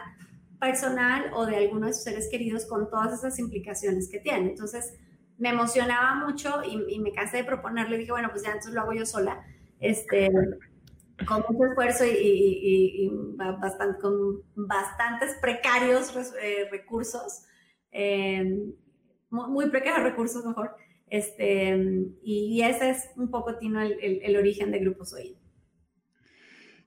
[0.59, 4.49] personal o de alguno de sus seres queridos con todas esas implicaciones que tiene.
[4.49, 4.93] Entonces,
[5.37, 8.93] me emocionaba mucho y, me cansé de proponerle, dije, bueno, pues ya entonces lo hago
[8.93, 9.43] yo sola,
[9.79, 10.29] este,
[11.27, 17.43] con mucho esfuerzo y, bastante, con bastantes precarios eh, recursos,
[17.91, 18.73] em,
[19.29, 20.75] muy, precarios recursos mejor,
[21.09, 25.35] este, y, ese es un poco, Tino, el, origen de Grupo Soy.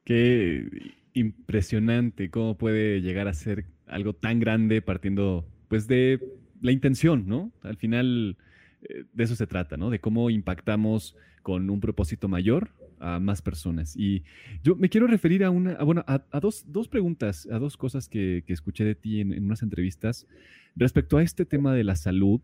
[0.05, 0.69] Qué
[1.13, 6.21] impresionante cómo puede llegar a ser algo tan grande partiendo pues de
[6.61, 7.53] la intención, ¿no?
[7.63, 8.37] Al final
[8.83, 9.91] eh, de eso se trata, ¿no?
[9.91, 13.97] De cómo impactamos con un propósito mayor a más personas.
[13.97, 14.25] Y
[14.63, 18.43] yo me quiero referir a una, bueno, a, dos, dos, preguntas, a dos cosas que,
[18.49, 20.27] escuché de ti en, unas entrevistas
[20.75, 22.41] respecto a este tema de la salud.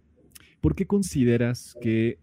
[0.61, 2.19] ¿Por qué consideras que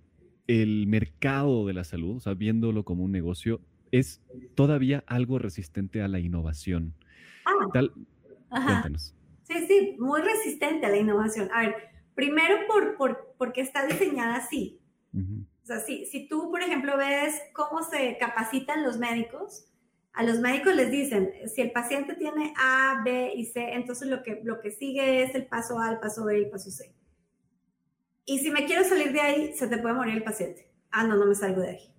[0.48, 4.22] el mercado de la salud, o sea, viéndolo como un negocio, es
[4.56, 6.94] todavía algo resistente a la innovación?
[7.46, 7.92] Ah, Tal,
[8.50, 9.14] cuéntanos.
[9.50, 11.50] Sí, sí, muy resistente a la innovación.
[11.52, 11.76] A ver,
[12.14, 14.80] primero por, por porque está diseñada así.
[15.64, 19.66] O sea, si, si tú, por ejemplo, ves cómo se capacitan los médicos,
[20.14, 24.24] a los médicos les dicen, si el paciente tiene A, B y C, entonces lo
[24.24, 26.94] que, lo que sigue es el paso A, el paso B y el paso C.
[28.26, 30.70] Y si me quiero salir de ahí, se te puede morir el paciente.
[30.92, 31.94] Ah, no, no me salgo de ahí.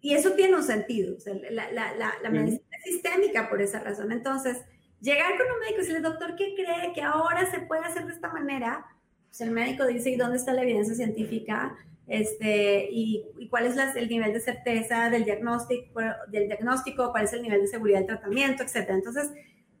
[0.00, 1.16] Y eso tiene un sentido.
[1.16, 4.12] O sea, la, la, la, la medicina es sistémica por esa razón.
[4.12, 4.58] Entonces,
[5.00, 8.12] Llegar con un médico y decirle, doctor, ¿qué cree que ahora se puede hacer de
[8.12, 8.86] esta manera?
[9.28, 11.76] Pues el médico dice, ¿y dónde está la evidencia científica?
[12.06, 17.42] Este, y, cuál es el nivel de certeza del diagnóstico, del diagnóstico, cuál es el
[17.42, 18.96] nivel de seguridad del tratamiento, etcétera.
[18.96, 19.30] Entonces,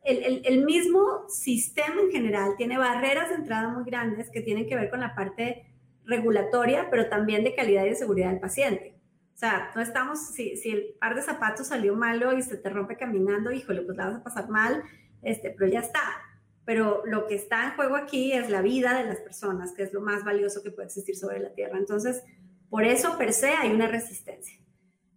[0.04, 4.66] el, el, el, mismo sistema en general tiene barreras de entrada muy grandes que tienen
[4.66, 5.66] que ver con la parte
[6.06, 8.94] regulatoria, pero también de calidad y de seguridad del paciente.
[9.34, 12.70] O sea, no estamos, si, si el par de zapatos salió malo y se te
[12.70, 14.82] rompe caminando, híjole, pues la vas a pasar mal
[15.22, 16.02] este, pero ya está.
[16.64, 19.92] Pero lo que está en juego aquí es la vida de las personas, que es
[19.92, 21.78] lo más valioso que puede existir sobre la Tierra.
[21.78, 22.22] Entonces,
[22.68, 24.60] por eso per se hay una resistencia.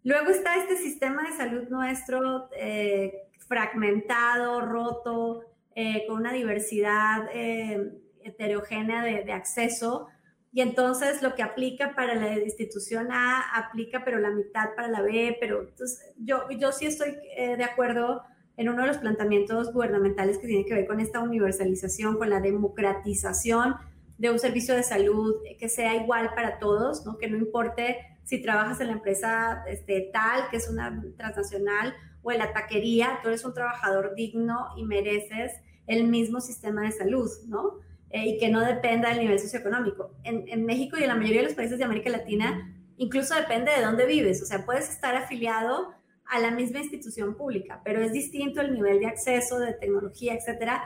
[0.04, 5.44] Luego está este sistema de salud nuestro eh, fragmentado, roto,
[5.76, 10.08] eh, con una diversidad eh, heterogénea de, acceso.
[10.52, 15.02] Y entonces lo que aplica para la institución A aplica, pero la mitad para la
[15.02, 15.38] B.
[15.40, 15.70] Pero
[16.18, 18.24] yo, yo sí estoy de acuerdo
[18.58, 22.40] en uno de los planteamientos gubernamentales que tiene que ver con esta universalización, con la
[22.40, 23.76] democratización
[24.18, 27.18] de un servicio de salud que sea igual para todos, ¿no?
[27.18, 32.32] que no importe si trabajas en la empresa este, tal, que es una transnacional, o
[32.32, 35.52] en la taquería, tú eres un trabajador digno y mereces
[35.88, 37.80] el mismo sistema de salud, ¿no?
[38.12, 40.16] Eh, y que no dependa del nivel socioeconómico.
[40.24, 43.72] En, en México y en la mayoría de los países de América Latina, incluso depende
[43.72, 45.94] de dónde vives, o sea, puedes estar afiliado
[46.34, 50.84] a la misma institución pública, pero es distinto el nivel de acceso, de tecnología, etcétera,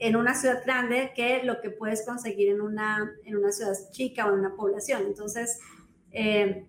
[0.00, 4.26] en una ciudad grande que lo que puedes conseguir en una, en una ciudad chica
[4.26, 5.02] o en una población.
[5.06, 5.60] Entonces,
[6.10, 6.66] eh,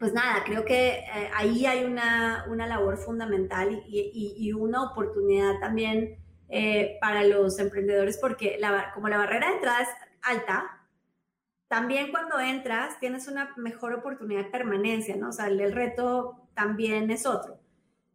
[0.00, 5.60] pues nada, creo que eh, ahí hay una, una, labor fundamental y, y, una oportunidad
[5.60, 9.88] también eh, para los emprendedores porque la, como la barrera de entrada es
[10.22, 10.80] alta,
[11.68, 15.28] también cuando entras tienes una mejor oportunidad de permanencia, ¿no?
[15.28, 17.58] O sea, el, reto también es otro.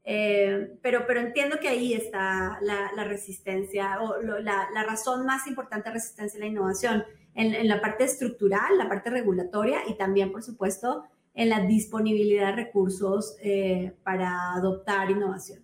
[0.03, 5.89] Eh, pero, pero entiendo que ahí está la, resistencia o la, la, razón más importante
[5.89, 10.31] de resistencia a la innovación, en, en, la parte estructural, la parte regulatoria y también,
[10.31, 15.63] por supuesto, en la disponibilidad de recursos eh, para adoptar innovación.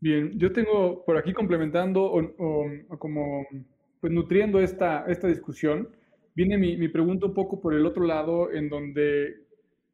[0.00, 3.44] Bien, yo tengo por aquí complementando o como
[4.00, 5.88] pues nutriendo esta, esta discusión,
[6.34, 9.47] viene mi, mi, pregunta un poco por el otro lado, en donde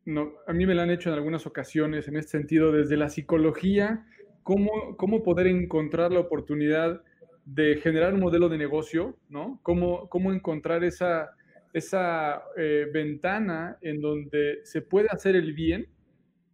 [0.07, 3.09] no, a mí me la han hecho en algunas ocasiones, en este sentido, desde la
[3.09, 4.07] psicología,
[4.43, 7.03] cómo, cómo poder encontrar la oportunidad
[7.45, 9.61] de generar un modelo de negocio, ¿no?
[9.63, 11.31] Cómo, cómo encontrar esa,
[11.73, 15.87] esa eh, ventana en donde se puede hacer el bien,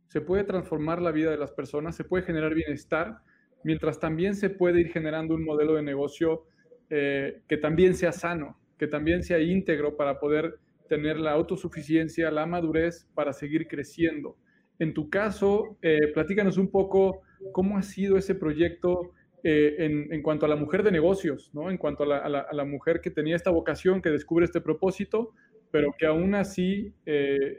[0.08, 3.18] se puede transformar la vida de las personas, se puede generar bienestar,
[3.62, 6.46] mientras también se puede ir generando un modelo de negocio
[6.88, 10.58] eh, que también sea sano, que también sea íntegro para poder
[10.90, 14.36] tener la autosuficiencia, la madurez para seguir creciendo.
[14.80, 17.22] En tu caso, eh, platícanos un poco
[17.52, 19.12] cómo ha sido ese proyecto
[19.44, 19.76] eh,
[20.10, 21.70] en, cuanto a la mujer de negocios, ¿no?
[21.70, 25.32] en cuanto a la, mujer que tenía esta vocación, que descubre este propósito,
[25.70, 26.92] pero que aún así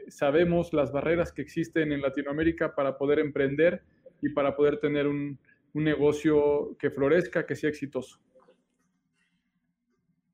[0.08, 3.82] sabemos las barreras que existen en Latinoamérica para poder emprender
[4.20, 5.38] y para poder tener un
[5.72, 8.20] negocio que florezca, que sea exitoso.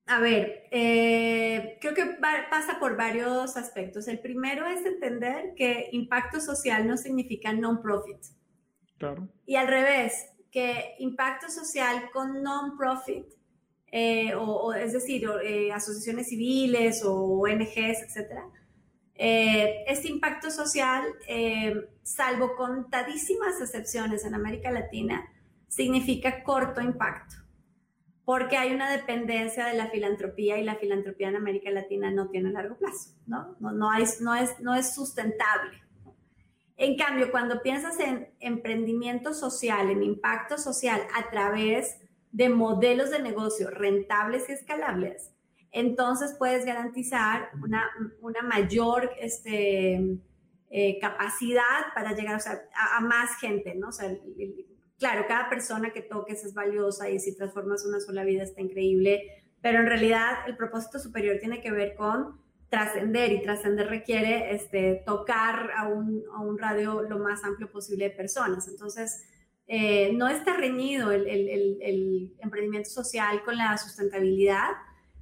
[0.09, 2.07] A ver, eh, creo que
[2.51, 4.09] pasa por varios aspectos.
[4.09, 8.17] El primero es entender que impacto social no significa non-profit.
[8.97, 9.29] Claro.
[9.45, 13.27] Y al revés, que impacto social con non-profit,
[13.93, 18.45] eh, o, es decir, eh, asociaciones civiles o ONGs, etcétera,
[19.15, 21.03] este impacto social,
[22.03, 25.29] salvo contadísimas excepciones en América Latina,
[25.67, 27.38] significa corto impacto
[28.29, 32.51] porque hay una dependencia de la filantropía y la filantropía en América Latina no tiene
[32.51, 33.57] largo plazo, ¿no?
[33.59, 35.83] No, no, es, no, es, no es sustentable.
[36.77, 43.23] En cambio, cuando piensas en emprendimiento social, en impacto social a través de modelos de
[43.23, 45.33] negocio rentables y escalables,
[45.73, 47.89] entonces puedes garantizar una,
[48.21, 50.19] una mayor este,
[50.69, 52.39] eh, capacidad para llegar
[52.75, 53.89] a, más gente, ¿no?
[53.89, 54.15] O sea,
[54.99, 59.45] claro, cada persona que toques es valiosa y si transformas una sola vida está increíble,
[59.61, 65.03] pero en realidad el propósito superior tiene que ver con trascender y trascender requiere este,
[65.07, 66.25] tocar a un,
[66.59, 68.69] radio lo más amplio posible de personas.
[68.69, 69.25] Entonces,
[69.67, 74.69] eh, no está reñido el, emprendimiento social con la sustentabilidad.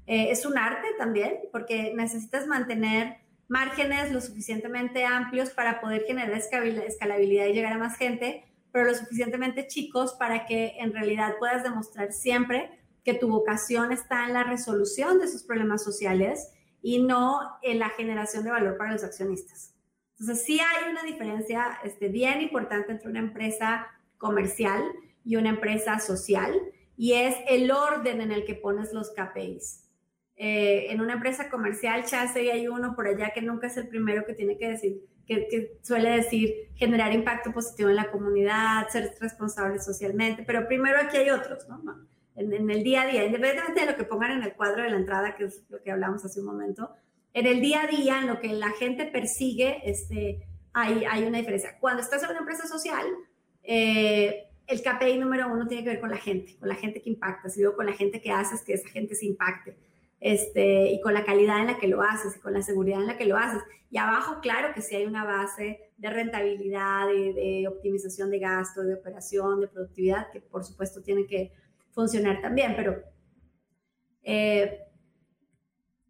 [0.07, 6.37] Eh, es un arte también, porque necesitas mantener márgenes lo suficientemente amplios para poder generar
[6.37, 8.45] escalabilidad y llegar a más gente,
[8.77, 14.27] pero lo suficientemente chicos para que en realidad puedas demostrar siempre que tu vocación está
[14.27, 18.93] en la resolución de esos problemas sociales y no en la generación de valor para
[18.93, 19.73] los accionistas.
[20.11, 23.87] Entonces, sí hay una diferencia este, bien importante entre una empresa
[24.19, 24.83] comercial
[25.25, 26.53] y una empresa social,
[26.99, 29.87] y es el orden en el que pones los KPIs.
[30.37, 33.89] Eh, en una empresa comercial, chance y hay uno por allá que nunca es el
[33.89, 39.13] primero que tiene que decir, que, suele decir generar impacto positivo en la comunidad, ser
[39.21, 42.07] responsable socialmente, pero primero aquí hay otros, ¿no?
[42.37, 44.97] En, el día a día, independientemente de lo que pongan en el cuadro de la
[44.97, 46.91] entrada, que es lo que hablamos hace un momento,
[47.33, 51.39] en el día a día, en lo que la gente persigue, este, hay, hay una
[51.39, 51.79] diferencia.
[51.81, 53.07] Cuando estás en una empresa social,
[53.63, 57.11] eh, el KPI número uno tiene que ver con la gente, con la gente que
[57.11, 59.77] impacta, si con la gente que haces que esa gente se impacte
[60.21, 63.07] este, y con la calidad en la que lo haces y con la seguridad en
[63.07, 63.63] la que lo haces.
[63.91, 68.95] Y abajo, claro que sí hay una base de rentabilidad, de, optimización de gasto, de
[68.95, 71.53] operación, de productividad, que por supuesto tiene que
[71.93, 73.03] funcionar también, pero
[74.23, 74.81] eh,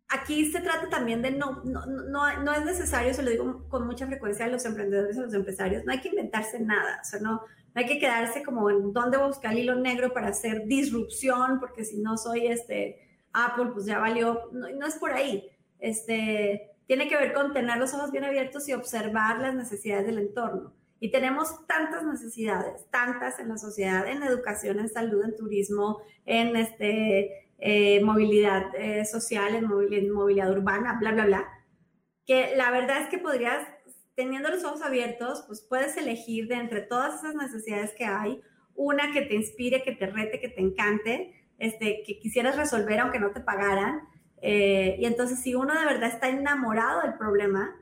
[0.08, 3.86] aquí se trata también de no, no, no, no, es necesario, se lo digo con
[3.86, 7.20] mucha frecuencia a los emprendedores a los empresarios, no hay que inventarse nada, o sea,
[7.20, 7.42] no, no
[7.74, 11.98] hay que quedarse como en dónde buscar el hilo negro para hacer disrupción, porque si
[11.98, 13.05] no soy este
[13.44, 15.48] Apple, pues ya valió, no, es por ahí.
[15.78, 20.18] Este, tiene que ver con tener los ojos bien abiertos y observar las necesidades del
[20.18, 20.72] entorno.
[20.98, 26.56] Y tenemos tantas necesidades, tantas en la sociedad, en educación, en salud, en turismo, en
[26.56, 31.48] este, eh, movilidad eh, social, en movilidad, urbana, bla, bla, bla,
[32.26, 33.66] que la verdad es que podrías,
[34.14, 38.42] teniendo los ojos abiertos, pues puedes elegir de entre todas esas necesidades que hay,
[38.74, 43.18] una que te inspire, que te rete, que te encante, este, que quisieras resolver aunque
[43.18, 44.02] no te pagaran.
[44.42, 47.74] Eh, y entonces si uno de verdad está enamorado del problema,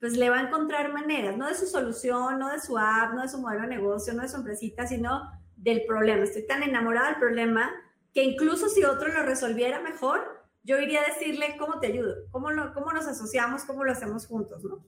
[0.00, 3.22] pues le va a encontrar maneras, no de su solución, no de su app, no
[3.22, 6.24] de su modelo de negocio, no de su empresita, sino del problema.
[6.24, 7.70] Estoy tan enamorada del problema
[8.12, 12.48] que incluso si otro lo resolviera mejor, yo iría a decirle cómo te ayudo, cómo,
[12.74, 14.84] cómo nos asociamos, cómo lo hacemos juntos, ¿no?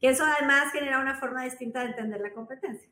[0.00, 2.88] Que eso además genera una forma distinta de entender la competencia.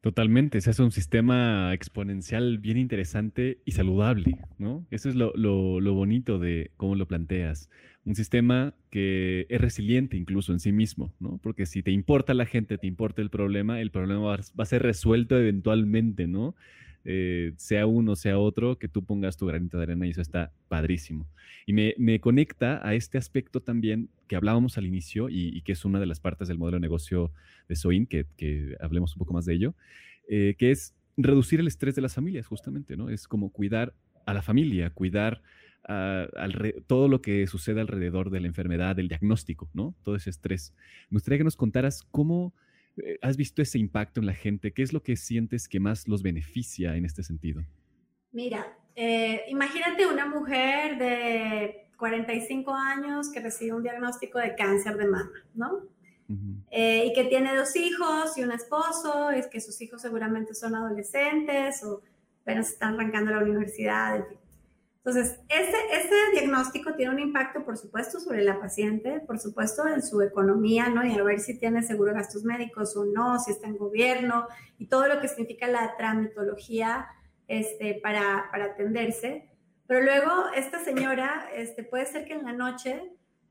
[0.00, 4.86] Totalmente, ese es un sistema exponencial bien interesante y saludable, ¿no?
[4.90, 7.68] Eso es lo, lo bonito de cómo lo planteas
[8.04, 11.38] un sistema que es resiliente incluso en sí mismo, ¿no?
[11.42, 14.82] Porque si te importa la gente, te importa el problema, el problema va, a ser
[14.82, 16.54] resuelto eventualmente, ¿no?
[17.04, 20.52] Eh, sea uno, sea otro, que tú pongas tu granito de arena y eso está
[20.68, 21.26] padrísimo.
[21.66, 26.00] Y me, conecta a este aspecto también que hablábamos al inicio y, que es una
[26.00, 27.32] de las partes del modelo de negocio
[27.68, 28.26] de Soin, que,
[28.80, 29.74] hablemos un poco más de ello,
[30.28, 33.08] eh, que es reducir el estrés de las familias, justamente, ¿no?
[33.08, 33.94] Es como cuidar
[34.26, 35.42] a la familia, cuidar
[36.86, 39.94] todo lo que sucede alrededor de la enfermedad, del diagnóstico, ¿no?
[40.04, 40.72] Todo ese estrés.
[41.08, 42.52] Me gustaría que nos contaras cómo
[43.22, 46.22] has visto ese impacto en la gente, qué es lo que sientes que más los
[46.22, 47.62] beneficia en este sentido.
[48.32, 55.06] Mira, eh, imagínate una mujer de 45 años que recibe un diagnóstico de cáncer de
[55.06, 55.88] mama, ¿no?
[56.70, 60.76] Eh, y que tiene dos hijos y un esposo, es que sus hijos seguramente son
[60.76, 62.02] adolescentes o
[62.42, 64.39] apenas están arrancando la universidad, en fin.
[65.02, 70.02] Entonces, ese, ese diagnóstico tiene un impacto, por supuesto, sobre la paciente, por supuesto, en
[70.02, 71.04] su economía, ¿no?
[71.06, 74.46] Y a ver si tiene seguro de gastos médicos o no, si está en gobierno
[74.78, 77.06] y todo lo que significa la tramitología
[77.48, 79.48] este, para, para atenderse.
[79.86, 83.02] Pero luego, esta señora, este, puede ser que en la noche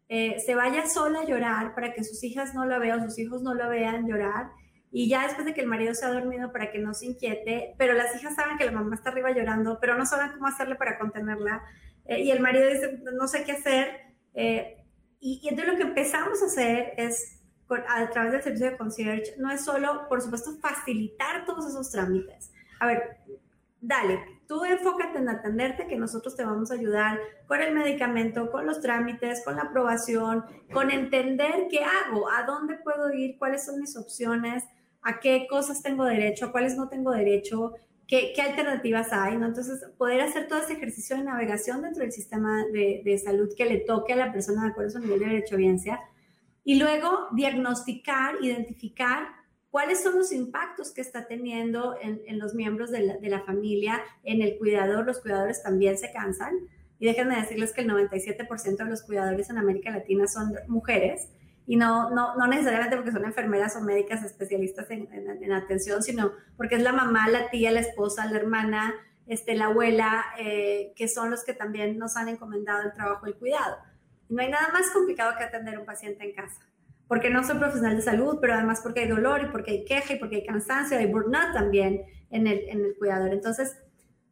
[0.07, 3.41] eh, se vaya sola a llorar para que sus hijas no la vean, sus hijos
[3.41, 4.51] no la vean llorar
[4.91, 7.75] y ya después de que el marido se ha dormido para que no se inquiete,
[7.77, 10.75] pero las hijas saben que la mamá está arriba llorando, pero no saben cómo hacerle
[10.75, 11.63] para contenerla,
[12.05, 14.83] eh, y el marido dice, no sé qué hacer, eh,
[15.19, 19.51] y, entonces lo que empezamos a hacer es, a través del servicio de concierge, no
[19.51, 22.51] es solo, por supuesto, facilitar todos esos trámites.
[22.79, 23.17] A ver,
[23.79, 28.65] dale, tú enfócate en atenderte, que nosotros te vamos a ayudar con el medicamento, con
[28.65, 33.79] los trámites, con la aprobación, con entender qué hago, a dónde puedo ir, cuáles son
[33.79, 34.63] mis opciones,
[35.01, 37.73] a qué cosas tengo derecho, a cuáles no tengo derecho,
[38.07, 39.45] qué, qué alternativas hay, ¿no?
[39.45, 43.65] Entonces, poder hacer todo ese ejercicio de navegación dentro del sistema de, de salud que
[43.65, 45.99] le toque a la persona de acuerdo a su nivel de derecho derechohabiencia
[46.63, 49.27] y luego diagnosticar, identificar
[49.69, 53.41] cuáles son los impactos que está teniendo en, en los miembros de la, de la,
[53.41, 55.05] familia, en el cuidador.
[55.05, 56.53] Los cuidadores también se cansan.
[56.99, 61.29] Y déjenme decirles que el 97% de los cuidadores en América Latina son mujeres
[61.69, 66.31] y no, no, no necesariamente porque son enfermeras o médicas especialistas en, en, atención, sino
[66.57, 68.95] porque es la mamá, la tía, la esposa, la hermana,
[69.27, 73.29] este, la abuela, eh, que son los que también nos han encomendado el trabajo y
[73.29, 73.77] el cuidado.
[74.27, 76.59] Y no hay nada más complicado que atender un paciente en casa,
[77.07, 80.15] porque no soy profesional de salud, pero además porque hay dolor y porque hay queja
[80.15, 82.01] y porque hay cansancio, hay burnout también
[82.31, 83.31] en el, en el cuidador.
[83.31, 83.77] Entonces,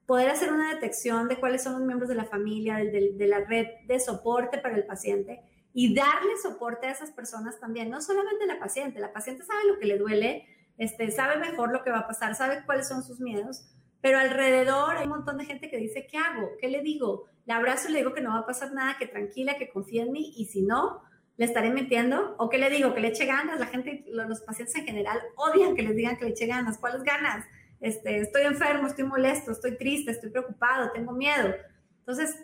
[0.07, 3.41] poder hacer una detección de cuáles son los miembros de la familia, de, de la
[3.41, 5.43] red de soporte para el paciente,
[5.79, 9.77] y darle soporte a esas personas también, no solamente la paciente, la paciente sabe lo
[9.77, 10.47] que le duele,
[10.79, 13.63] este, sabe mejor lo que va a pasar, sabe cuáles son sus miedos,
[14.01, 16.49] pero alrededor hay un montón de gente que dice, ¿qué hago?
[16.59, 17.25] ¿Qué le digo?
[17.45, 20.01] Le abrazo y le digo que no va a pasar nada, que tranquila, que confíe
[20.01, 21.03] en mí, y si no,
[21.37, 24.75] le estaré mintiendo, o qué le digo, que le eche ganas, la gente, los pacientes
[24.77, 27.45] en general odian que les digan que le eche ganas, ¿cuáles ganas?
[27.81, 31.53] Este, estoy enfermo, estoy molesto, estoy triste, estoy preocupado, tengo miedo.
[31.99, 32.35] Entonces,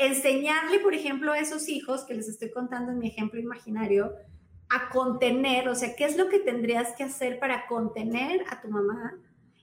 [0.00, 4.14] enseñarle, por ejemplo, a esos hijos que les estoy contando en mi ejemplo imaginario,
[4.70, 8.68] a contener, o sea, ¿qué es lo que tendrías que hacer para contener a tu
[8.68, 9.18] mamá?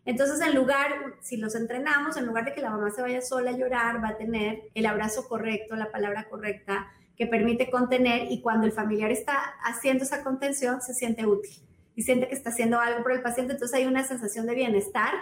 [0.06, 3.50] Entonces, en lugar, si los entrenamos, en lugar de que la mamá se vaya sola
[3.50, 8.42] a llorar, va a tener el abrazo correcto, la palabra correcta, que permite contener y
[8.42, 11.64] cuando el familiar está haciendo esa contención, se siente útil
[11.96, 15.14] y siente que está haciendo algo por el paciente, entonces hay una sensación de bienestar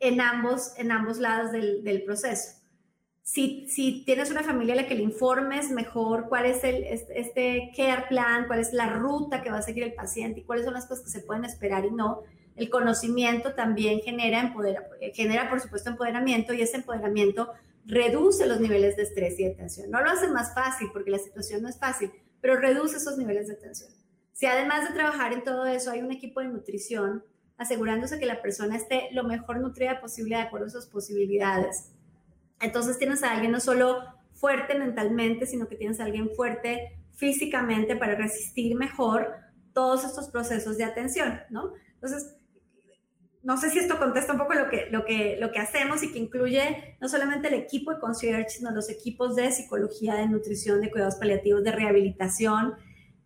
[0.00, 2.57] en ambos, en ambos lados del, del proceso.
[3.28, 8.06] Si, tienes una familia a la que le informes mejor cuál es el, este care
[8.08, 10.86] plan, cuál es la ruta que va a seguir el paciente y cuáles son las
[10.86, 12.22] cosas que se pueden esperar y no,
[12.56, 14.78] el conocimiento también genera, empoder,
[15.12, 17.52] genera, por supuesto, empoderamiento y ese empoderamiento
[17.84, 19.90] reduce los niveles de estrés y de tensión.
[19.90, 22.10] No lo hace más fácil porque la situación no es fácil,
[22.40, 23.90] pero reduce esos niveles de tensión.
[24.32, 27.22] Si además de trabajar en todo eso hay un equipo de nutrición
[27.58, 31.92] asegurándose que la persona esté lo mejor nutrida posible de acuerdo a sus posibilidades,
[32.60, 34.02] entonces tienes a alguien no solo
[34.34, 39.34] fuerte mentalmente, sino que tienes a alguien fuerte físicamente para resistir mejor
[39.72, 41.72] todos estos procesos de atención, ¿no?
[41.94, 42.36] Entonces,
[43.42, 46.12] no sé si esto contesta un poco lo que, lo que, lo que hacemos y
[46.12, 50.80] que incluye no solamente el equipo de concierge, sino los equipos de psicología, de nutrición,
[50.80, 52.74] de cuidados paliativos, de rehabilitación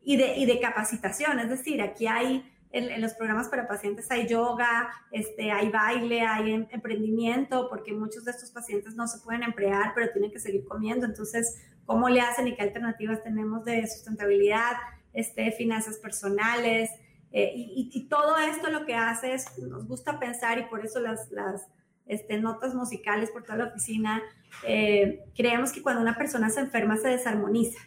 [0.03, 1.39] y de, y de capacitación.
[1.39, 6.53] Es decir, aquí hay en, los programas para pacientes hay yoga, este, hay baile, hay
[6.53, 10.65] em, emprendimiento, porque muchos de estos pacientes no se pueden emplear, pero tienen que seguir
[10.65, 11.07] comiendo.
[11.07, 14.73] Entonces, ¿cómo le hacen y qué alternativas tenemos de sustentabilidad,
[15.13, 16.91] este, finanzas personales?
[17.31, 21.31] Eh, y, todo esto lo que hace es, nos gusta pensar y por eso las,
[21.31, 21.67] las
[22.07, 24.21] este, notas musicales por toda la oficina,
[24.67, 27.79] eh, creemos que cuando una persona se enferma se desarmoniza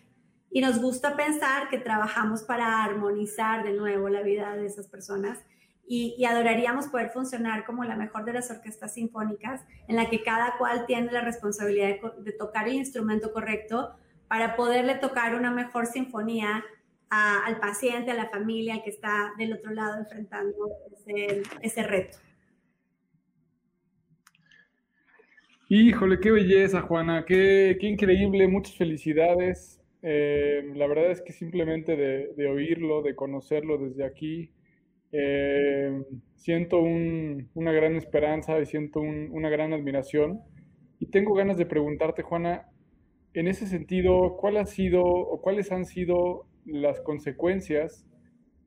[0.55, 5.43] y nos gusta pensar que trabajamos para armonizar de nuevo la vida de esas personas
[5.85, 10.57] y, adoraríamos poder funcionar como la mejor de las orquestas sinfónicas, en la que cada
[10.57, 13.97] cual tiene la responsabilidad de, tocar el instrumento correcto
[14.29, 16.63] para poderle tocar una mejor sinfonía
[17.09, 20.69] al paciente, a la familia que está del otro lado enfrentando
[21.61, 22.17] ese, reto.
[25.67, 29.81] Híjole, qué belleza, Juana, qué, qué increíble, muchas felicidades.
[30.07, 34.51] Eh, la verdad es que simplemente de, oírlo, de conocerlo desde aquí,
[35.11, 35.99] eh,
[36.35, 40.41] siento una gran esperanza y siento una gran admiración.
[40.99, 42.69] Y tengo ganas de preguntarte, Juana,
[43.33, 48.05] en ese sentido, ¿cuál ha sido o cuáles han sido las consecuencias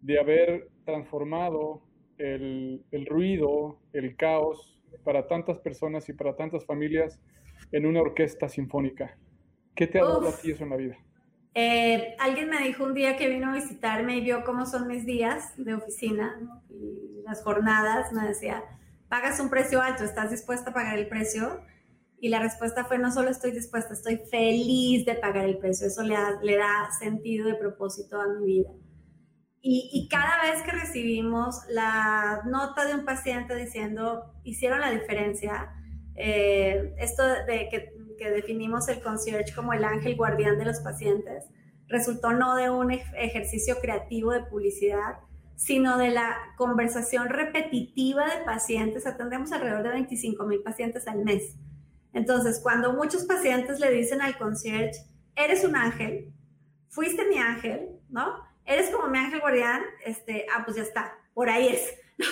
[0.03, 1.85] de haber transformado
[2.19, 7.21] el, ruido, el caos para tantas personas y para tantas familias
[7.71, 9.17] en una orquesta sinfónica?
[9.77, 10.99] ¿Qué te ha dado a ti eso en la vida?
[11.55, 15.05] Eh, alguien me dijo un día que vino a visitarme y vio cómo son mis
[15.05, 16.39] días de oficina
[16.71, 18.13] y las jornadas.
[18.13, 18.63] Me decía,
[19.09, 21.63] pagas un precio alto, ¿estás dispuesta a pagar el precio?
[22.21, 25.87] Y la respuesta fue, no solo estoy dispuesta, estoy feliz de pagar el precio.
[25.87, 28.71] Eso le da, le da sentido de propósito a mi vida.
[29.61, 35.75] Y, cada vez que recibimos la nota de un paciente diciendo, hicieron la diferencia,
[36.15, 41.45] eh, esto de que que definimos el concierge como el ángel guardián de los pacientes,
[41.89, 45.21] resultó no de un ejercicio creativo de publicidad,
[45.57, 49.07] sino de la conversación repetitiva de pacientes.
[49.07, 51.55] Atendemos alrededor de 25 mil pacientes al mes.
[52.13, 55.01] Entonces, cuando muchos pacientes le dicen al concierge,
[55.35, 56.33] eres un ángel,
[56.89, 58.35] fuiste mi ángel, ¿no?
[58.65, 61.95] Eres como mi ángel guardián, este, ah, pues ya está, por ahí es.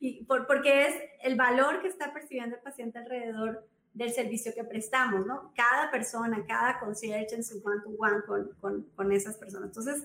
[0.00, 3.66] Y por, porque es el valor que está percibiendo el paciente alrededor
[3.98, 5.52] del servicio que prestamos, ¿no?
[5.56, 9.70] Cada persona, cada concierge en su one-to-one con, con, con, esas personas.
[9.70, 10.04] Entonces,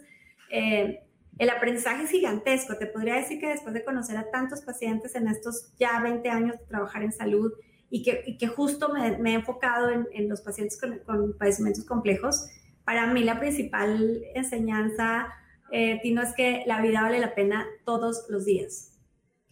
[0.50, 1.04] eh,
[1.38, 2.76] el aprendizaje es gigantesco.
[2.76, 6.58] Te podría decir que después de conocer a tantos pacientes en estos ya 20 años
[6.58, 7.54] de trabajar en salud
[7.92, 11.38] y que, y que justo me, me, he enfocado en, en los pacientes con, con,
[11.38, 12.48] padecimientos complejos,
[12.86, 15.28] para mí la principal enseñanza,
[15.72, 18.93] eh, Tino, es que la vida vale la pena todos los días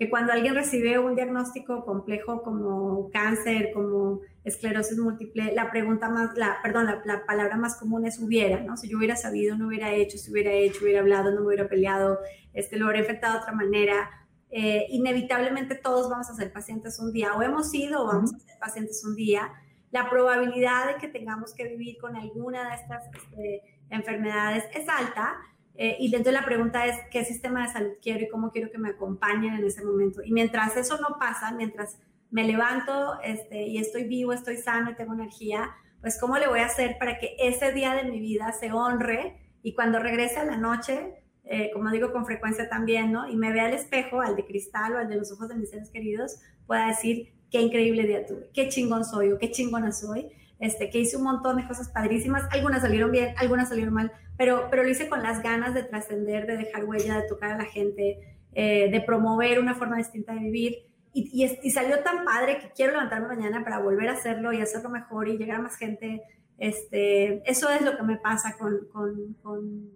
[0.01, 6.35] que cuando alguien recibe un diagnóstico complejo como cáncer, como esclerosis múltiple, la pregunta más,
[6.35, 8.77] la, perdón, la, palabra más común es hubiera, ¿no?
[8.77, 11.69] Si yo hubiera sabido, no hubiera hecho, si hubiera hecho, hubiera hablado, no me hubiera
[11.69, 12.17] peleado,
[12.51, 14.09] este, lo hubiera infectado de otra manera.
[14.49, 18.39] Eh, inevitablemente todos vamos a ser pacientes un día, o hemos sido o vamos a
[18.39, 19.51] ser pacientes un día.
[19.91, 25.35] La probabilidad de que tengamos que vivir con alguna de estas este, enfermedades es alta,
[25.83, 28.77] eh, y entonces la pregunta es, ¿qué sistema de salud quiero y cómo quiero que
[28.77, 30.21] me acompañen en ese momento?
[30.23, 31.97] Y mientras eso no pasa, mientras
[32.29, 36.59] me levanto este, y estoy vivo, estoy sano y tengo energía, pues ¿cómo le voy
[36.59, 40.45] a hacer para que ese día de mi vida se honre y cuando regrese a
[40.45, 41.15] la noche,
[41.45, 43.27] eh, como digo con frecuencia también, ¿no?
[43.27, 45.71] Y me vea al espejo, al de cristal o al de los ojos de mis
[45.71, 50.31] seres queridos, pueda decir, qué increíble día tuve, qué chingón soy o qué chingona soy
[50.61, 54.11] este, que hice un montón de cosas padrísimas, algunas salieron bien, algunas salieron mal,
[54.41, 57.57] pero, pero lo hice con las ganas de trascender, de dejar huella, de tocar a
[57.57, 60.77] la gente, eh, de promover una forma distinta de vivir.
[61.13, 64.89] Y, y, salió tan padre que quiero levantarme mañana para volver a hacerlo y hacerlo
[64.89, 66.23] mejor y llegar a más gente.
[66.57, 69.91] Este, eso es lo que me pasa con, con, con,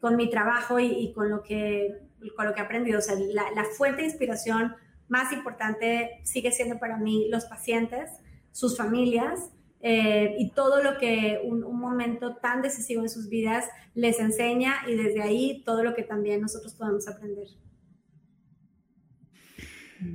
[0.00, 1.90] con mi trabajo y, con, lo que,
[2.34, 3.00] con lo que he aprendido.
[3.00, 4.76] O sea, la, la fuente de inspiración
[5.08, 8.10] más importante sigue siendo para mí los pacientes,
[8.50, 9.50] sus familias
[9.86, 14.94] eh, y todo lo que un, momento tan decisivo en sus vidas les enseña y
[14.94, 17.46] desde ahí todo lo que también nosotros podemos aprender.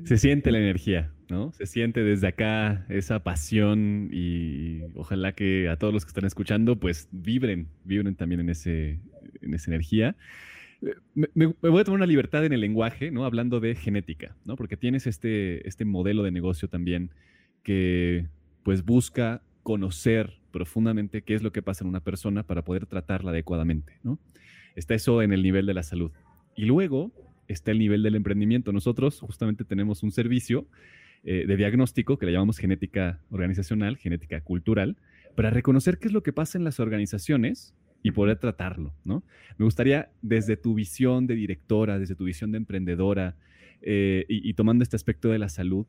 [0.05, 1.51] Se siente la energía, ¿no?
[1.51, 6.79] Se siente desde acá esa pasión y ojalá que a todos los que están escuchando
[6.79, 8.99] pues vibren, vibren también en, ese,
[9.39, 10.15] en esa energía.
[11.13, 13.23] Me, voy a tomar una libertad en el lenguaje, ¿no?
[13.23, 14.55] Hablando de genética, ¿no?
[14.55, 17.11] Porque tienes este, este modelo de negocio también
[17.61, 18.25] que
[18.63, 23.29] pues busca conocer profundamente qué es lo que pasa en una persona para poder tratarla
[23.29, 24.17] adecuadamente, ¿no?
[24.75, 26.11] Está eso en el nivel de la salud.
[26.55, 27.11] Y luego
[27.47, 28.71] está el nivel del emprendimiento.
[28.71, 30.65] Nosotros justamente tenemos un servicio
[31.23, 34.97] eh, de diagnóstico que le llamamos genética organizacional, genética cultural,
[35.35, 39.21] para reconocer qué es lo que pasa en las organizaciones y poder tratarlo, ¿no?
[39.59, 43.35] Me gustaría, desde tu visión de directora, desde tu visión de emprendedora
[43.83, 45.85] eh, y, y tomando este aspecto de la salud,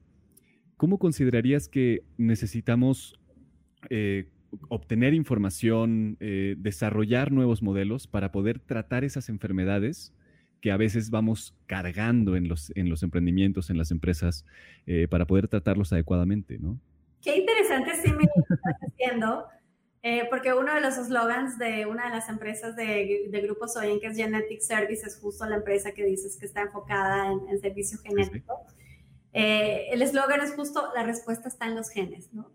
[0.77, 3.20] ¿cómo considerarías que necesitamos
[3.89, 4.29] eh,
[4.69, 10.13] obtener información, eh, desarrollar nuevos modelos para poder tratar esas enfermedades
[10.61, 14.45] que a veces vamos cargando en los, en los emprendimientos, en las empresas,
[14.87, 16.79] eh, para poder tratarlos adecuadamente, ¿no?
[17.23, 19.47] Qué interesante sí me estás haciendo,
[20.31, 24.09] porque uno de los eslogans de una de las empresas de, de Grupo Soyen, que
[24.09, 28.67] es Genetic Service, es justo la empresa que dices que está enfocada en, servicio genético.
[29.33, 32.51] el eslogan es justo, la respuesta está en los genes, ¿no?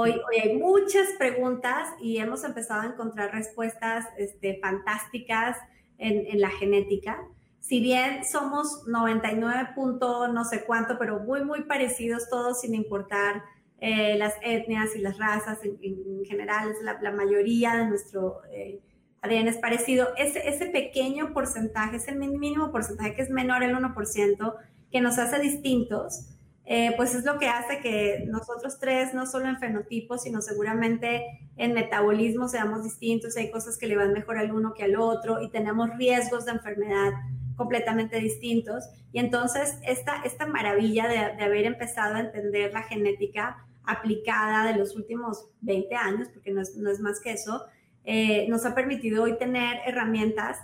[0.00, 5.56] Hoy, hay muchas preguntas y hemos empezado a encontrar respuestas este, fantásticas
[5.98, 7.18] en, la genética.
[7.58, 13.42] Si bien somos 99 punto no sé cuánto, pero muy, muy parecidos todos sin importar
[13.80, 18.78] eh, las etnias y las razas, en, general la, la, mayoría de nuestro eh,
[19.22, 20.10] ADN es parecido.
[20.16, 24.54] Ese, ese pequeño porcentaje, ese mínimo porcentaje que es menor al 1%,
[24.92, 26.37] que nos hace distintos,
[26.70, 31.48] eh, pues es lo que hace que nosotros tres, no solo en fenotipo, sino seguramente
[31.56, 35.40] en metabolismo seamos distintos, hay cosas que le van mejor al uno que al otro
[35.40, 37.12] y tenemos riesgos de enfermedad
[37.56, 38.84] completamente distintos.
[39.14, 44.94] Y entonces esta, esta maravilla de, haber empezado a entender la genética aplicada de los
[44.94, 47.64] últimos 20 años, porque no es, no es más que eso,
[48.04, 50.58] eh, nos ha permitido hoy tener herramientas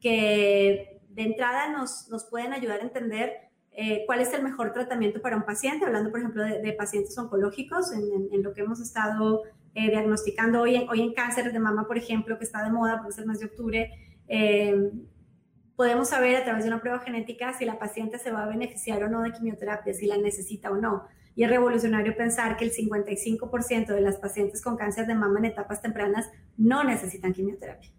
[0.00, 3.47] que de entrada nos, nos pueden ayudar a entender
[3.80, 7.92] eh, cuál es el mejor tratamiento para un paciente, hablando por ejemplo de, pacientes oncológicos,
[7.92, 11.96] en, lo que hemos estado eh, diagnosticando hoy en, hoy en cáncer de mama, por
[11.96, 13.92] ejemplo, que está de moda porque es el mes de octubre,
[14.26, 14.90] eh,
[15.76, 19.00] podemos saber a través de una prueba genética si la paciente se va a beneficiar
[19.04, 21.04] o no de quimioterapia, si la necesita o no.
[21.36, 25.44] Y es revolucionario pensar que el 55% de las pacientes con cáncer de mama en
[25.44, 27.92] etapas tempranas no necesitan quimioterapia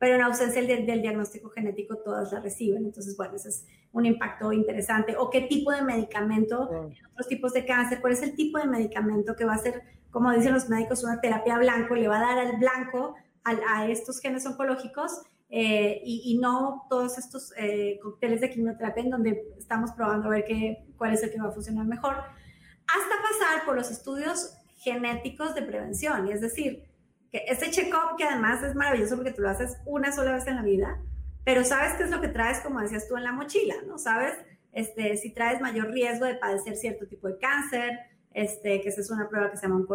[0.00, 2.86] pero en ausencia del, diagnóstico genético todas la reciben.
[2.86, 5.14] Entonces, bueno, ese es un impacto interesante.
[5.18, 8.00] ¿O qué tipo de medicamento en otros tipos de cáncer?
[8.00, 11.20] ¿Cuál es el tipo de medicamento que va a ser, como dicen los médicos, una
[11.20, 11.94] terapia blanco?
[11.94, 15.20] Le va a dar al blanco a, estos genes oncológicos
[15.50, 20.44] eh, y, no todos estos eh, cócteles de quimioterapia en donde estamos probando a ver
[20.46, 25.54] qué, cuál es el que va a funcionar mejor, hasta pasar por los estudios genéticos
[25.54, 26.26] de prevención.
[26.26, 26.89] Y es decir,
[27.30, 30.56] que ese check-up que además es maravilloso porque tú lo haces una sola vez en
[30.56, 31.00] la vida,
[31.44, 33.98] pero sabes qué es lo que traes, como decías tú, en la mochila, ¿no?
[33.98, 34.34] Sabes
[34.72, 37.98] este, si traes mayor riesgo de padecer cierto tipo de cáncer,
[38.32, 39.86] este, que esa es una prueba que se llama un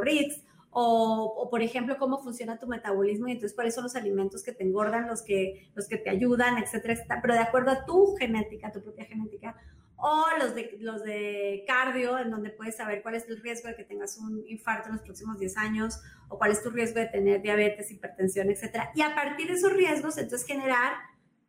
[0.78, 4.52] o, o, por ejemplo, cómo funciona tu metabolismo y entonces cuáles son los alimentos que
[4.52, 8.18] te engordan, los que, los que te ayudan, etcétera, etcétera, pero de acuerdo a tu
[8.18, 9.56] genética, tu propia genética,
[9.98, 13.76] o los de, los de cardio, en donde puedes saber cuál es el riesgo de
[13.76, 17.08] que tengas un infarto en los próximos 10 años, o cuál es tu riesgo de
[17.08, 18.92] tener diabetes, hipertensión, etcétera.
[18.96, 20.94] Y a partir de esos riesgos, entonces generar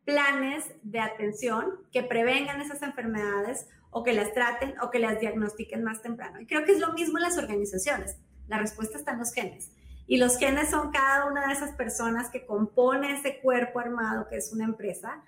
[0.04, 5.82] planes de atención que prevengan esas enfermedades o que las traten o que las diagnostiquen
[5.82, 6.40] más temprano.
[6.40, 8.16] Y creo que es lo mismo en las organizaciones.
[8.46, 9.72] La respuesta está en los genes.
[10.06, 14.36] Y los genes son cada una de esas personas que compone ese cuerpo armado que
[14.36, 15.24] es una empresa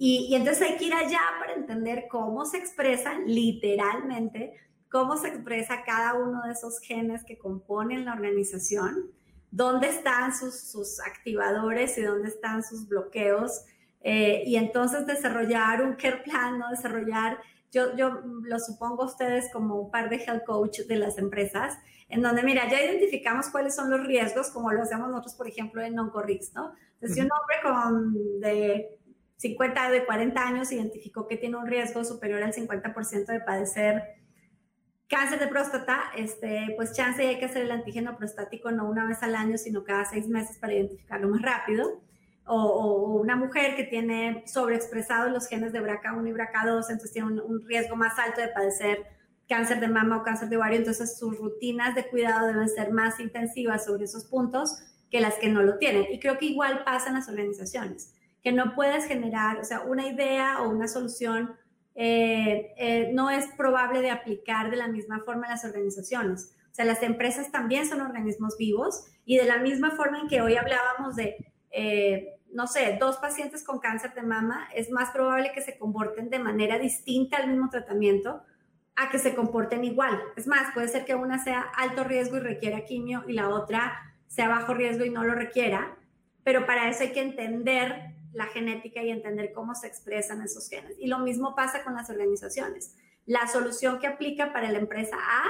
[0.00, 4.54] y, entonces hay que ir allá para entender cómo se expresan literalmente,
[4.88, 9.10] cómo se expresa cada uno de esos genes que componen la organización,
[9.50, 13.64] dónde están sus, activadores y dónde están sus bloqueos.
[14.00, 16.70] Eh, y entonces desarrollar un care plan, ¿no?
[16.70, 17.38] desarrollar,
[17.72, 21.76] yo, yo lo supongo a ustedes como un par de health coach de las empresas,
[22.08, 25.82] en donde, mira, ya identificamos cuáles son los riesgos, como lo hacemos nosotros, por ejemplo,
[25.82, 26.72] en Oncorix, ¿no?
[26.94, 28.97] Entonces, si un hombre con de
[29.38, 34.18] 50 de 40 años identificó que tiene un riesgo superior al 50% de padecer
[35.08, 39.22] cáncer de próstata, este, pues chance hay que hacer el antígeno prostático no una vez
[39.22, 42.02] al año, sino cada seis meses para identificarlo más rápido.
[42.50, 47.66] O, una mujer que tiene sobreexpresados los genes de BRCA1 y BRCA2, entonces tiene un,
[47.66, 49.04] riesgo más alto de padecer
[49.48, 53.18] cáncer de mama o cáncer de ovario, entonces sus rutinas de cuidado deben ser más
[53.20, 54.78] intensivas sobre esos puntos
[55.10, 56.06] que las que no lo tienen.
[56.10, 58.14] Y creo que igual pasa en las organizaciones,
[58.48, 61.54] que no puedes generar, o sea, una idea o una solución
[61.94, 66.56] eh, eh, no es probable de aplicar de la misma forma en las organizaciones.
[66.72, 70.40] O sea, las empresas también son organismos vivos y de la misma forma en que
[70.40, 75.52] hoy hablábamos de, eh, no sé, dos pacientes con cáncer de mama, es más probable
[75.52, 78.40] que se comporten de manera distinta al mismo tratamiento
[78.96, 80.18] a que se comporten igual.
[80.36, 83.92] Es más, puede ser que una sea alto riesgo y requiera quimio y la otra
[84.26, 85.98] sea bajo riesgo y no lo requiera,
[86.44, 90.96] pero para eso hay que entender la genética y entender cómo se expresan esos genes.
[90.98, 92.94] Y lo mismo pasa con las organizaciones.
[93.26, 95.44] La solución que aplica para la empresa A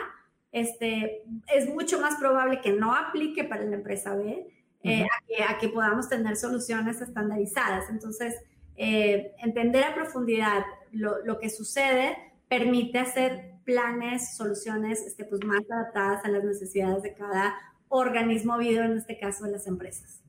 [0.53, 1.23] este,
[1.55, 4.47] es mucho más probable que no aplique para la empresa B,
[4.85, 5.07] eh,
[5.47, 7.91] a, que, podamos tener soluciones estandarizadas.
[7.91, 8.37] Entonces,
[8.77, 12.17] eh, entender a profundidad lo, que sucede
[12.49, 17.55] permite hacer planes, soluciones este, pues, más adaptadas a las necesidades de cada
[17.89, 20.23] organismo vivo, en este caso de las empresas.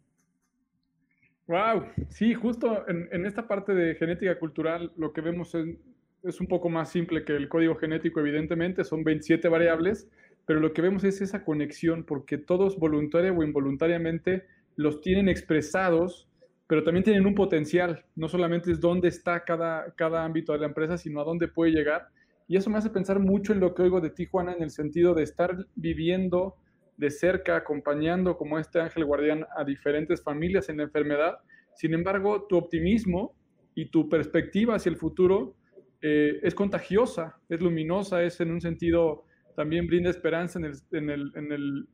[1.49, 6.69] Wow, sí, justo en, esta parte de genética cultural lo que vemos es, un poco
[6.69, 10.07] más simple que el código genético, evidentemente, son 27 variables,
[10.45, 14.45] pero lo que vemos es esa conexión, porque todos voluntaria o involuntariamente
[14.75, 16.29] los tienen expresados,
[16.67, 20.67] pero también tienen un potencial, no solamente es dónde está cada, cada ámbito de la
[20.67, 22.09] empresa, sino a dónde puede llegar.
[22.47, 25.15] Y eso me hace pensar mucho en lo que oigo de Tijuana en el sentido
[25.15, 26.57] de estar viviendo
[26.99, 31.37] de cerca, acompañando como este ángel guardián a diferentes familias en la enfermedad.
[31.73, 33.33] Sin embargo, tu optimismo
[33.73, 35.55] y tu perspectiva hacia el futuro
[36.01, 39.23] eh, es contagiosa, es luminosa, es en un sentido,
[39.55, 41.87] también brinda esperanza en el, en el,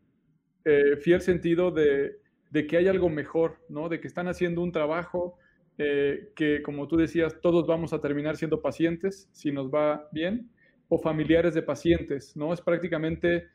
[0.66, 2.18] eh, fiel sentido de,
[2.68, 3.90] que hay algo mejor, ¿no?
[3.90, 5.38] de que están haciendo un trabajo
[5.78, 10.50] eh, que, como tú decías, todos vamos a terminar siendo pacientes si nos va bien,
[10.88, 12.54] o familiares de pacientes, ¿no?
[12.54, 13.50] Es prácticamente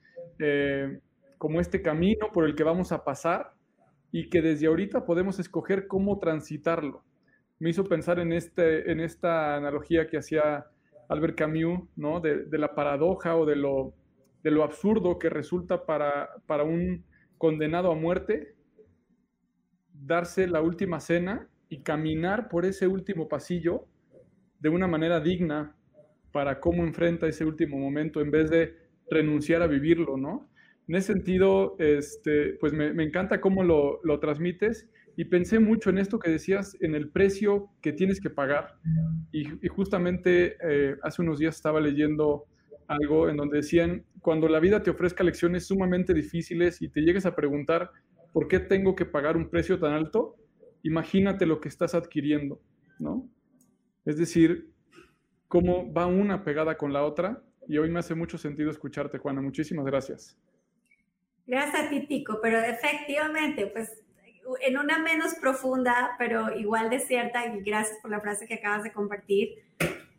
[1.40, 3.54] como este camino por el que vamos a pasar
[4.12, 7.02] y que desde ahorita podemos escoger cómo transitarlo.
[7.58, 10.66] Me hizo pensar en, este, en esta analogía que hacía
[11.08, 12.20] Albert Camus, ¿no?
[12.20, 13.94] De, la paradoja o de lo,
[14.42, 17.06] de lo absurdo que resulta para, para un
[17.38, 18.54] condenado a muerte
[19.94, 23.86] darse la última cena y caminar por ese último pasillo
[24.58, 25.74] de una manera digna
[26.32, 28.76] para cómo enfrenta ese último momento en vez de
[29.10, 30.49] renunciar a vivirlo, ¿no?
[30.90, 36.18] En ese sentido, este, pues me, encanta cómo lo, transmites y pensé mucho en esto
[36.18, 38.74] que decías, en el precio que tienes que pagar.
[39.30, 42.46] Y, justamente eh, hace unos días estaba leyendo
[42.88, 47.24] algo en donde decían, cuando la vida te ofrezca lecciones sumamente difíciles y te llegues
[47.24, 47.92] a preguntar,
[48.32, 50.34] ¿por qué tengo que pagar un precio tan alto?
[50.82, 52.60] Imagínate lo que estás adquiriendo,
[52.98, 53.30] ¿no?
[54.04, 54.72] Es decir,
[55.46, 57.44] cómo va una pegada con la otra.
[57.68, 59.40] Y hoy me hace mucho sentido escucharte, Juana.
[59.40, 60.36] Muchísimas gracias.
[61.50, 63.90] Gracias a ti, Tico, pero efectivamente, pues
[64.62, 68.84] en una menos profunda, pero igual de cierta, y gracias por la frase que acabas
[68.84, 69.56] de compartir,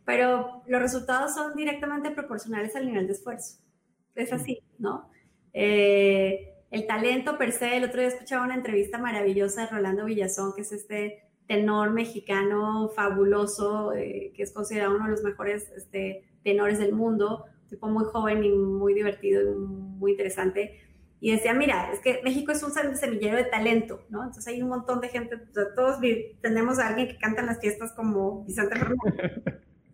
[0.04, 3.62] pero los resultados son directamente proporcionales al nivel de esfuerzo.
[4.14, 5.10] Es así, ¿no?
[5.54, 10.52] Eh, el talento per se, el otro día escuchaba una entrevista maravillosa de Rolando Villazón,
[10.54, 16.24] que es este tenor mexicano fabuloso, eh, que es considerado uno de los mejores este,
[16.44, 20.91] tenores del mundo, tipo muy joven y muy divertido y muy interesante
[21.24, 24.24] y decía, mira, es que México es un semillero de talento, ¿no?
[24.24, 25.36] Entonces hay un montón de gente,
[25.76, 26.00] todos
[26.40, 29.40] tenemos a alguien que canta en las fiestas como Vicente Fernández.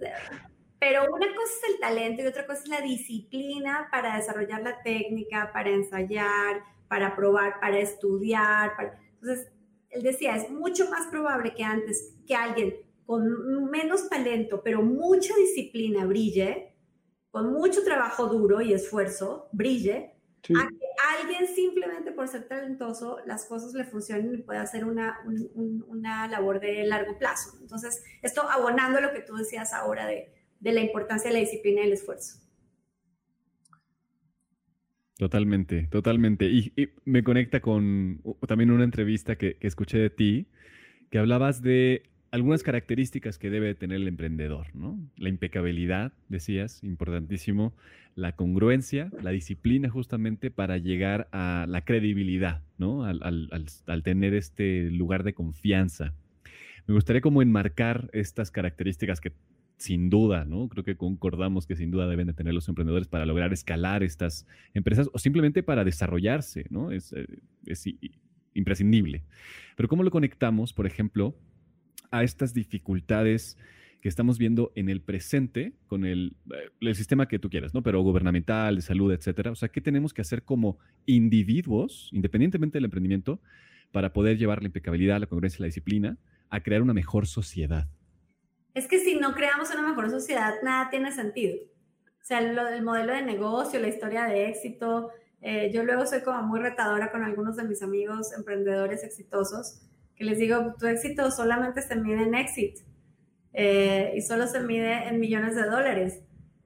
[0.80, 4.80] Pero una cosa es el talento y otra cosa es la disciplina para desarrollar la
[4.82, 8.72] técnica, para ensayar, para probar, para estudiar.
[9.20, 9.52] Entonces,
[9.90, 12.74] él decía, es mucho más probable que antes que alguien
[13.04, 16.72] con menos talento, pero mucha disciplina brille,
[17.30, 20.17] con mucho trabajo duro y esfuerzo, brille,
[20.56, 20.86] a que
[21.20, 25.18] alguien simplemente por ser talentoso las cosas le funcionen y pueda hacer una,
[25.86, 27.58] una labor de largo plazo.
[27.60, 31.82] Entonces, esto abonando lo que tú decías ahora de, de la importancia de la disciplina
[31.82, 32.40] y el esfuerzo.
[35.18, 36.46] Totalmente, totalmente.
[36.46, 36.72] Y,
[37.04, 40.46] me conecta con también una entrevista que, que, escuché de ti,
[41.10, 44.98] que hablabas de algunas características que debe tener el emprendedor, ¿no?
[45.16, 47.72] La impecabilidad, decías, importantísimo,
[48.14, 53.04] la congruencia, la disciplina justamente para llegar a la credibilidad, ¿no?
[53.04, 56.14] Al, tener este lugar de confianza.
[56.86, 59.32] Me gustaría como enmarcar estas características que
[59.76, 60.68] sin duda, ¿no?
[60.68, 64.46] Creo que concordamos que sin duda deben de tener los emprendedores para lograr escalar estas
[64.74, 66.90] empresas o simplemente para desarrollarse, ¿no?
[66.90, 67.26] Es, eh,
[67.64, 67.84] es
[68.54, 69.22] imprescindible.
[69.76, 71.36] Pero ¿cómo lo conectamos, por ejemplo,
[72.10, 73.56] a estas dificultades
[74.00, 77.82] que estamos viendo en el presente con el, eh, el, sistema que tú quieras, ¿no?
[77.82, 79.50] Pero gubernamental, de salud, etcétera.
[79.50, 83.40] O sea, ¿qué tenemos que hacer como individuos, independientemente del emprendimiento,
[83.90, 86.18] para poder llevar la impecabilidad, la congruencia, la disciplina,
[86.50, 87.88] a crear una mejor sociedad?
[88.74, 91.56] Es que si no creamos una mejor sociedad, nada tiene sentido.
[92.20, 95.10] O sea, lo, el modelo de negocio, la historia de éxito.
[95.40, 99.87] Eh, yo luego soy como muy retadora con algunos de mis amigos emprendedores exitosos,
[100.18, 102.82] que les digo, tu éxito solamente se mide en éxito
[103.52, 106.24] eh, y solo se mide en millones de dólares.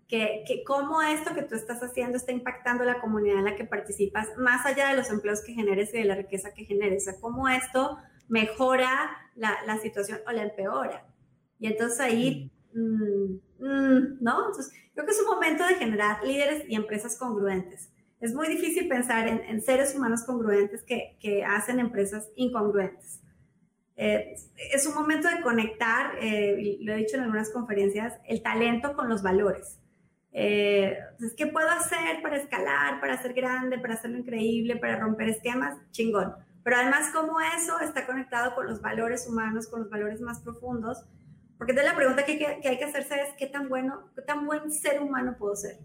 [0.09, 3.65] Que, que, cómo esto que tú estás haciendo está impactando la comunidad en la que
[3.65, 7.07] participas, más allá de los empleos que generes y de la riqueza que generes.
[7.07, 7.97] O sea, cómo esto
[8.29, 11.07] mejora la, la situación o la empeora.
[11.59, 14.49] Y entonces ahí, mm, mm, ¿no?
[14.49, 17.91] Entonces, creo que es un momento de generar líderes y empresas congruentes.
[18.21, 23.21] Es muy difícil pensar en, seres humanos congruentes que, que, hacen empresas incongruentes.
[23.97, 24.35] Eh,
[24.73, 29.09] es un momento de conectar, eh, lo he dicho en algunas conferencias, el talento con
[29.09, 29.79] los valores.
[30.33, 30.97] Eh,
[31.37, 35.79] ¿Qué puedo hacer para escalar, para ser grande, para hacerlo increíble, para romper esquemas?
[35.91, 36.35] Chingón.
[36.65, 41.05] Pero además, cómo eso está conectado con los valores humanos, con los valores más profundos
[41.63, 44.47] porque entonces la pregunta que, que, hay que hacerse es qué tan bueno, qué tan
[44.47, 45.77] buen ser humano puedo ser.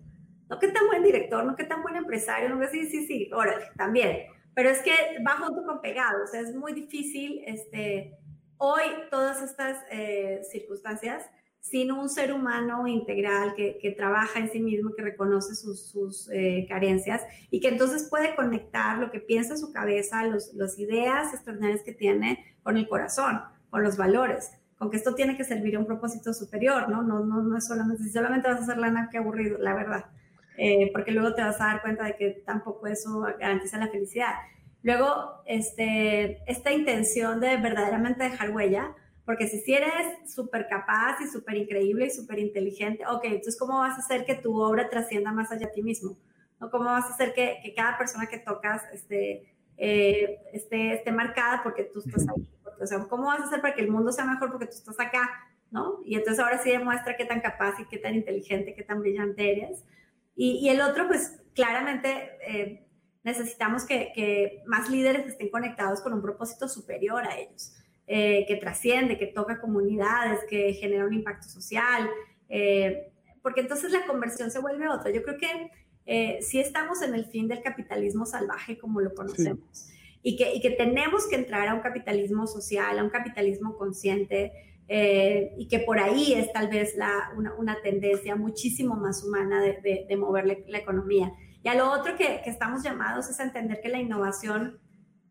[0.49, 3.65] No qué tan buen director, no qué tan buen empresario, no sí, sí, sí, órale,
[3.77, 4.25] también.
[4.57, 4.91] Pero es que
[5.23, 8.17] va junto con pegado, o sea, es muy difícil este,
[8.57, 8.81] hoy
[9.11, 11.29] todas estas eh, circunstancias
[11.59, 16.27] sin un ser humano integral que, que, trabaja en sí mismo, que reconoce sus, sus
[16.31, 21.35] eh, carencias y que entonces puede conectar lo que piensa en su cabeza, las ideas
[21.35, 23.39] extraordinarias que tiene con el corazón,
[23.69, 24.49] con los valores
[24.79, 27.01] con que esto tiene que servir a un propósito superior, ¿no?
[27.01, 30.05] No, no, no es solamente, si solamente vas a hacer lana, qué aburrido, la verdad.
[30.57, 34.33] Eh, porque luego te vas a dar cuenta de que tampoco eso garantiza la felicidad.
[34.81, 38.95] Luego, este, esta intención de verdaderamente dejar huella,
[39.25, 43.79] porque si, si eres súper capaz y súper increíble y súper inteligente, ok, entonces ¿cómo
[43.79, 46.17] vas a hacer que tu obra trascienda más allá de ti mismo?
[46.59, 46.71] ¿No?
[46.71, 51.61] ¿Cómo vas a hacer que, que cada persona que tocas este, eh, esté, esté marcada
[51.63, 52.49] porque tú estás ahí?
[52.79, 54.99] o sea, ¿cómo vas a hacer para que el mundo sea mejor porque tú estás
[54.99, 55.29] acá?
[55.69, 55.99] ¿No?
[56.05, 59.51] Y entonces ahora sí demuestra qué tan capaz y qué tan inteligente, qué tan brillante
[59.51, 59.83] eres.
[60.37, 62.85] Y, y el otro, pues claramente eh,
[63.23, 67.73] necesitamos que, que, más líderes estén conectados con un propósito superior a ellos,
[68.05, 72.07] eh, que trasciende, que toca comunidades, que genera un impacto social,
[72.47, 73.11] eh,
[73.41, 75.11] porque entonces la conversión se vuelve otra.
[75.11, 75.71] Yo creo que
[76.41, 79.89] si estamos en el fin del capitalismo salvaje como lo conocemos
[80.23, 84.53] y que, que tenemos que entrar a un capitalismo social, a un capitalismo consciente,
[84.89, 90.05] eh, y que por ahí es tal vez la, una, tendencia muchísimo más humana de,
[90.07, 91.33] de, mover la, economía.
[91.61, 94.79] Y a lo otro que, que, estamos llamados es a entender que la innovación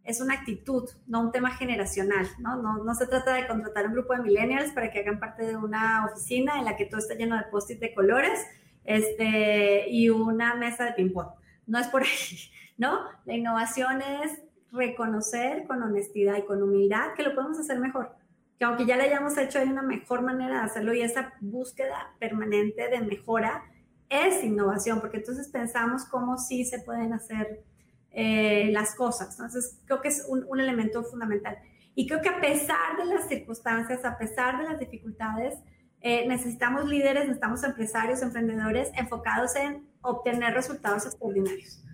[0.05, 2.63] es una actitud, no un tema generacional, ¿no?
[2.63, 5.57] No, no se trata de contratar un grupo de millennials para que hagan parte de
[5.57, 8.39] una oficina en la que todo está lleno de post-it de colores
[8.85, 11.29] este, y una mesa de ping-pong.
[11.67, 12.09] No es por ahí,
[12.77, 13.01] ¿no?
[13.25, 14.39] La innovación es
[14.71, 18.15] reconocer con honestidad y con humildad que lo podemos hacer mejor.
[18.59, 22.15] Que aunque ya lo hayamos hecho, hay una mejor manera de hacerlo y esa búsqueda
[22.19, 23.65] permanente de mejora
[24.09, 27.65] es innovación, porque entonces pensamos cómo sí se pueden hacer
[28.13, 29.31] eh, las cosas.
[29.33, 31.59] Entonces, creo que es un, un, elemento fundamental.
[31.95, 35.59] Y creo que a pesar de las circunstancias, a pesar de las dificultades,
[36.01, 41.86] eh, necesitamos líderes, necesitamos empresarios, emprendedores enfocados en obtener resultados extraordinarios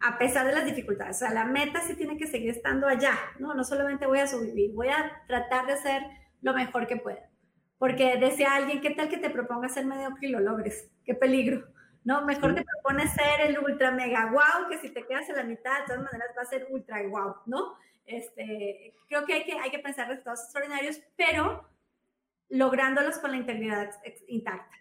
[0.00, 1.16] a pesar de las dificultades.
[1.16, 3.54] O sea, la meta sí tiene que seguir estando allá, ¿no?
[3.54, 6.02] No solamente voy a sobrevivir, voy a tratar de hacer
[6.40, 7.28] lo mejor que pueda.
[7.78, 10.90] Porque decía alguien, ¿qué tal que te propongas ser mediocre y lo logres?
[11.04, 11.66] ¡Qué peligro!
[12.02, 12.24] ¿No?
[12.24, 15.80] Mejor te propones ser el ultra mega wow, que si te quedas en la mitad,
[15.80, 17.74] de todas maneras va a ser ultra wow, ¿no?
[18.06, 21.68] Este, creo que hay que, hay que pensar resultados extraordinarios, pero
[22.48, 23.90] lográndolos con la integridad
[24.28, 24.80] intacta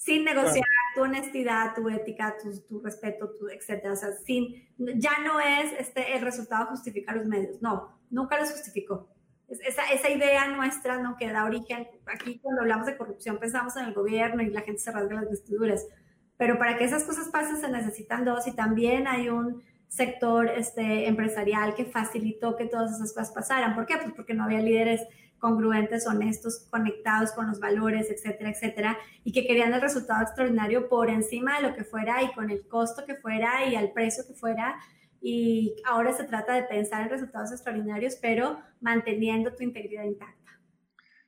[0.00, 0.64] sin negociar
[0.94, 2.36] tu honestidad, tu ética,
[2.68, 3.92] tu, respeto, tu, etcétera.
[3.92, 7.60] O sea, sin, ya no es este, el resultado justificar los medios.
[7.60, 9.08] No, nunca los justificó.
[9.48, 13.86] Esa, esa idea nuestra no que da origen, aquí cuando hablamos de corrupción pensamos en
[13.86, 15.86] el gobierno y la gente se rasga las vestiduras,
[16.36, 21.08] pero para que esas cosas pasen se necesitan dos y también hay un sector este,
[21.08, 23.74] empresarial que facilitó que todas esas cosas pasaran.
[23.74, 23.96] ¿Por qué?
[23.96, 25.02] Pues porque no había líderes
[25.40, 31.10] congruentes, honestos, conectados con los valores, etcétera, etcétera, y que querían el resultado extraordinario por
[31.10, 34.34] encima de lo que fuera y con el costo que fuera y al precio que
[34.34, 34.76] fuera.
[35.20, 40.60] Y ahora se trata de pensar en resultados extraordinarios, pero manteniendo tu integridad intacta.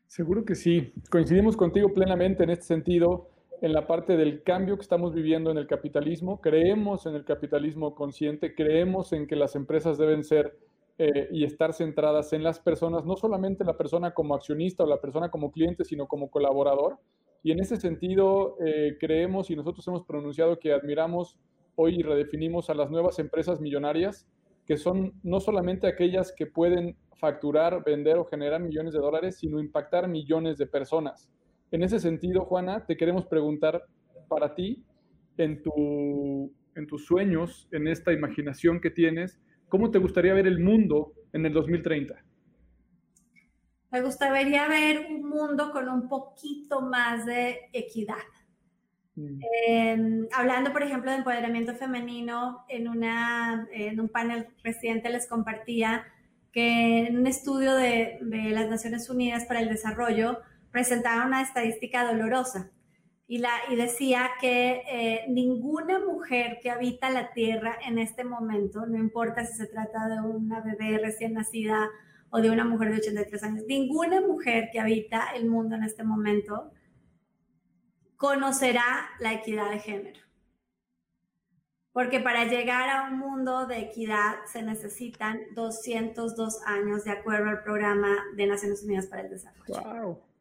[0.06, 0.92] Seguro que sí.
[1.10, 3.30] Coincidimos contigo plenamente en este sentido,
[3.62, 6.40] en la parte del cambio que estamos viviendo en el capitalismo.
[6.40, 10.58] Creemos en el capitalismo consciente, creemos en que las empresas deben ser
[10.99, 15.01] eh, y estar centradas en las personas, no solamente la persona como accionista o la
[15.01, 16.99] persona como cliente, sino como colaborador.
[17.43, 21.38] Y en ese sentido, eh, creemos y nosotros hemos pronunciado que admiramos
[21.74, 24.28] hoy y redefinimos a las nuevas empresas millonarias,
[24.66, 29.61] que son no solamente aquellas que pueden facturar, vender o generar millones de dólares, sino
[29.61, 31.30] impactar millones de personas.
[31.70, 33.82] En ese sentido, Juana, te queremos preguntar
[34.28, 34.84] para ti,
[35.38, 39.40] en, tu, en tus sueños, en esta imaginación que tienes,
[39.72, 42.14] ¿cómo te gustaría ver el mundo en el 2030?
[43.90, 48.28] Me gustaría ver un mundo con un poquito más de equidad.
[49.14, 49.40] Mm.
[49.66, 56.04] Em, hablando, por ejemplo, de empoderamiento femenino, en, una, en un panel reciente les compartía
[56.52, 62.04] que en un estudio de, de las Naciones Unidas para el Desarrollo presentaba una estadística
[62.04, 62.70] dolorosa
[63.35, 69.47] y, decía que eh, ninguna mujer que habita la Tierra en este momento, no importa
[69.47, 71.89] si se trata de una bebé recién nacida
[72.28, 76.05] o de una mujer de 83 años, ninguna mujer que habita el mundo en este
[76.05, 76.72] momento
[78.16, 78.85] conocerá
[79.18, 80.20] la equidad de género.
[81.93, 87.62] Porque para llegar a un mundo de equidad se necesitan 202 años de acuerdo al
[87.62, 89.64] programa de Naciones Unidas para el Desarrollo.
[89.68, 90.32] Wow.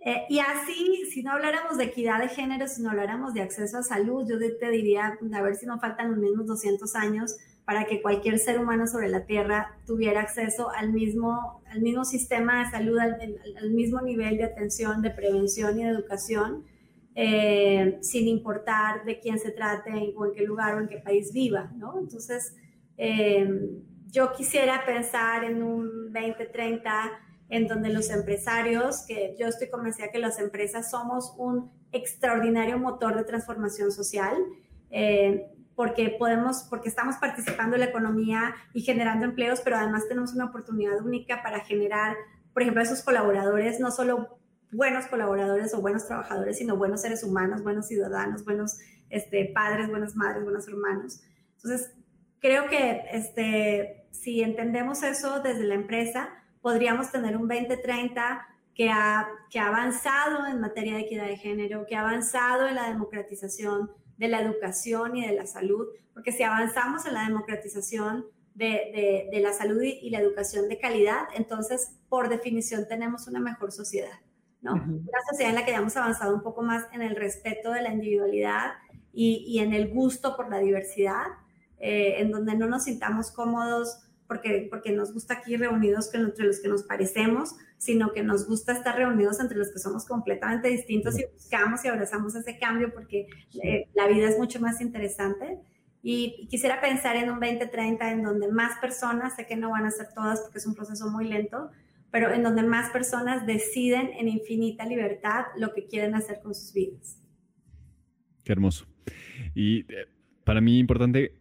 [0.00, 3.78] Eh, y así, si no habláramos de equidad de género, si no habláramos de acceso
[3.78, 7.84] a salud, yo te diría, a ver si nos faltan los mismos 200 años para
[7.84, 12.70] que cualquier ser humano sobre la Tierra tuviera acceso al mismo, al mismo sistema de
[12.70, 16.64] salud, al, mismo nivel de atención, de prevención y de educación,
[17.14, 21.32] eh, sin importar de quién se trate o en qué lugar o en qué país
[21.32, 21.98] viva, ¿no?
[21.98, 22.54] Entonces,
[22.96, 23.46] eh,
[24.06, 27.10] yo quisiera pensar en un 2030
[27.48, 33.16] en donde los empresarios, que yo estoy convencida que las empresas somos un extraordinario motor
[33.16, 34.36] de transformación social,
[34.90, 40.34] eh, porque podemos, porque estamos participando en la economía y generando empleos, pero además tenemos
[40.34, 42.16] una oportunidad única para generar,
[42.52, 44.38] por ejemplo, esos colaboradores, no solo
[44.72, 48.78] buenos colaboradores o buenos trabajadores, sino buenos seres humanos, buenos ciudadanos, buenos
[49.08, 51.22] este, padres, buenas madres, buenos hermanos.
[51.56, 51.92] Entonces,
[52.40, 56.28] creo que este, si entendemos eso desde la empresa,
[56.60, 61.84] podríamos tener un 2030 que ha, que ha avanzado en materia de equidad de género,
[61.86, 66.42] que ha avanzado en la democratización de la educación y de la salud, porque si
[66.42, 72.28] avanzamos en la democratización de, de, la salud y, la educación de calidad, entonces por
[72.28, 74.18] definición tenemos una mejor sociedad,
[74.60, 74.72] ¿no?
[74.72, 77.92] Una sociedad en la que hayamos avanzado un poco más en el respeto de la
[77.92, 78.72] individualidad
[79.12, 81.26] y, y en el gusto por la diversidad,
[81.78, 86.60] eh, en donde no nos sintamos cómodos porque, porque nos gusta aquí reunidos entre los
[86.60, 91.18] que nos parecemos, sino que nos gusta estar reunidos entre los que somos completamente distintos
[91.18, 93.26] y buscamos y abrazamos ese cambio porque
[93.64, 95.58] eh, la vida es mucho más interesante.
[96.02, 99.90] Y, quisiera pensar en un 2030 en donde más personas, sé que no van a
[99.90, 101.70] ser todas porque es un proceso muy lento,
[102.10, 106.72] pero en donde más personas deciden en infinita libertad lo que quieren hacer con sus
[106.72, 107.18] vidas.
[108.44, 108.86] Qué hermoso.
[109.54, 110.06] Y eh,
[110.44, 111.32] para mí importante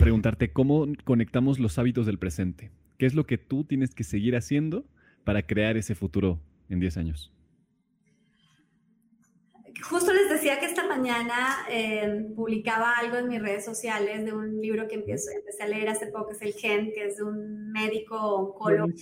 [0.00, 2.70] preguntarte cómo conectamos los hábitos del presente.
[2.98, 4.84] ¿Qué es lo que tú tienes que seguir haciendo
[5.24, 6.40] para crear ese futuro
[6.70, 7.32] en 10 años?
[9.82, 14.60] Justo les decía que esta mañana em, publicaba algo en mis redes sociales de un
[14.60, 17.24] libro que empecé, empecé a leer hace poco, que es El Gen, que es de
[17.24, 18.92] un médico oncólogo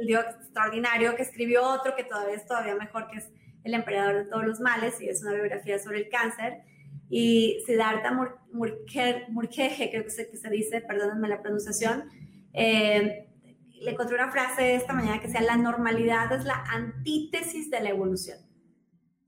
[0.00, 3.30] indio extraordinario, que escribió otro que todavía es todavía mejor, que es
[3.64, 6.62] El Emperador de todos los males, y es una biografía sobre el cáncer.
[7.08, 8.12] Y Siddhartha
[8.52, 12.04] Murkheje, creo que se, que se dice, perdónenme la pronunciación,
[12.52, 13.28] eh,
[13.80, 17.90] le encontré una frase esta mañana que decía, la normalidad es la antítesis de la
[17.90, 18.38] evolución.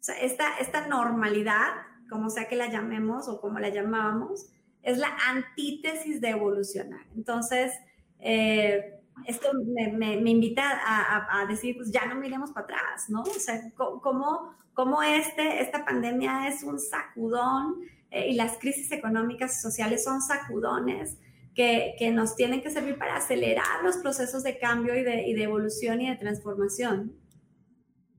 [0.01, 1.69] O sea, esta, esta normalidad,
[2.09, 4.47] como sea que la llamemos o como la llamábamos,
[4.83, 7.07] es la antítesis de evolucionar.
[7.17, 7.73] Entonces,
[8.21, 13.23] eh, esto me, me, invita a, a, decir, pues ya no miremos para atrás, ¿no?
[13.23, 17.77] O sea, ¿cómo, cómo este, esta pandemia es un sacudón
[18.11, 21.19] eh, y las crisis económicas y sociales son sacudones
[21.55, 25.33] que, que, nos tienen que servir para acelerar los procesos de cambio y de, y
[25.33, 27.15] de evolución y de transformación.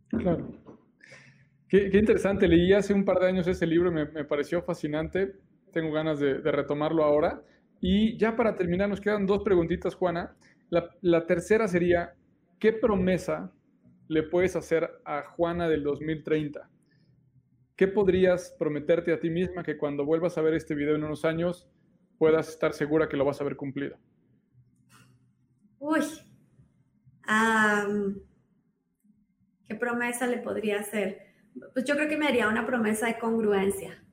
[0.10, 0.50] Claro.
[1.70, 2.48] Qué, qué, interesante.
[2.48, 5.36] Leí hace un par de años ese libro, me, me pareció fascinante.
[5.72, 7.44] Tengo ganas de, de, retomarlo ahora.
[7.80, 10.36] Y ya para terminar, nos quedan dos preguntitas, Juana.
[10.70, 12.16] La, la tercera sería,
[12.60, 13.52] ¿qué promesa
[14.08, 16.70] le puedes hacer a Juana del 2030?
[17.76, 21.26] ¿Qué podrías prometerte a ti misma que cuando vuelvas a ver este video en unos
[21.26, 21.70] años
[22.18, 23.98] puedas estar segura que lo vas a haber cumplido?
[25.80, 26.02] Uy,
[29.68, 31.20] ¿qué promesa le podría hacer?
[31.74, 34.04] Pues yo creo que me haría una promesa de congruencia,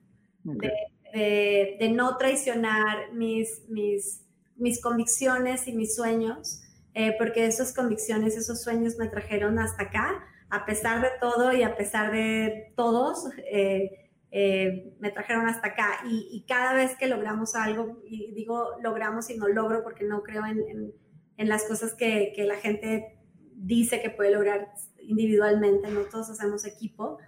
[0.42, 4.23] de, no traicionar mis, mis,
[4.57, 10.24] mis convicciones y mis sueños eh, porque esas convicciones, esos sueños me trajeron hasta acá,
[10.48, 16.00] a pesar de todo y a pesar de todos, eh, eh, me trajeron hasta acá.
[16.09, 20.46] Y, cada vez que logramos algo, y digo logramos y no logro porque no creo
[20.46, 20.92] en,
[21.36, 23.18] en, las cosas que, que, la gente
[23.57, 24.68] dice que puede lograr
[25.00, 27.18] individualmente, no todos hacemos equipo.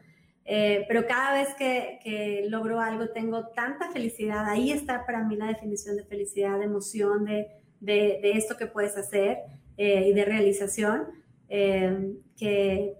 [0.46, 5.46] Pero cada vez que, que, logro algo tengo tanta felicidad, ahí está para mí la
[5.46, 7.48] definición de felicidad, de emoción, de,
[7.80, 9.38] de, esto que puedes hacer
[9.76, 11.08] eh, y de realización,
[11.48, 12.94] eh, que,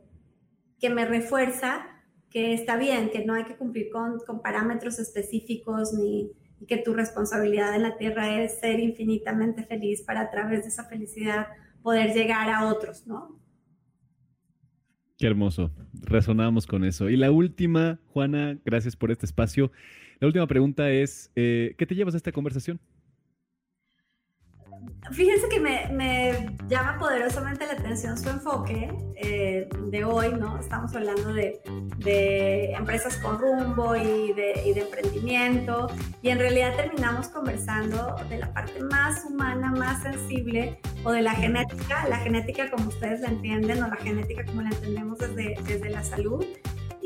[0.80, 1.86] que me refuerza
[2.30, 6.78] que está bien, que no hay que cumplir con, con parámetros específicos ni y que
[6.78, 11.48] tu responsabilidad en la tierra es ser infinitamente feliz para a través de esa felicidad
[11.82, 13.38] poder llegar a otros, ¿no?
[15.18, 15.70] Qué hermoso.
[15.94, 17.08] Resonamos con eso.
[17.08, 19.72] Y la última, Juana, gracias por este espacio.
[20.20, 22.80] La última pregunta es, eh, ¿qué te llevas a esta conversación?
[25.12, 30.58] Fíjense que me, llama poderosamente la atención su enfoque eh, de hoy, ¿no?
[30.58, 31.60] Estamos hablando de,
[32.76, 35.88] empresas con rumbo y de, emprendimiento
[36.22, 41.32] y en realidad terminamos conversando de la parte más humana, más sensible o de la
[41.32, 45.88] genética, la genética como ustedes la entienden o la genética como la entendemos desde, desde
[45.88, 46.44] la salud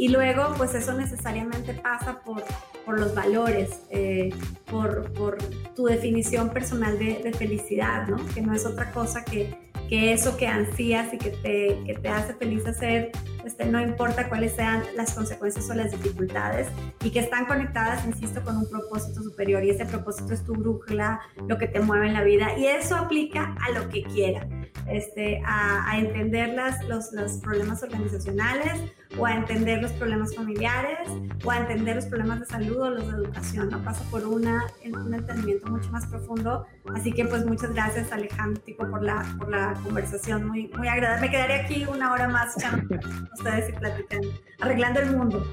[0.01, 2.43] y luego, pues eso necesariamente pasa por,
[2.87, 4.31] por los valores, eh,
[4.65, 5.37] por, por,
[5.77, 8.17] tu definición personal de, de, felicidad, ¿no?
[8.33, 9.59] Que no es otra cosa que,
[9.91, 13.13] que eso que ansías y que te, que te hace feliz hacer,
[13.45, 16.69] este, no importa cuáles sean las consecuencias o las dificultades,
[17.05, 21.21] y que están conectadas, insisto, con un propósito superior, y ese propósito es tu brújula,
[21.47, 24.49] lo que te mueve en la vida, y eso aplica a lo que quiera,
[24.89, 28.81] este, a, a entender las, los, los problemas organizacionales,
[29.19, 31.09] o a entender los problemas familiares,
[31.45, 33.83] o a entender los problemas de salud o los de educación, ¿no?
[33.83, 39.03] Pasa por una, un entendimiento mucho más profundo, así que pues muchas gracias Alejandro por
[39.03, 41.27] la, por la conversación muy, muy agradable.
[41.27, 42.89] Me quedaré aquí una hora más con
[43.35, 44.29] ustedes y platicando,
[44.61, 45.45] arreglando el mundo.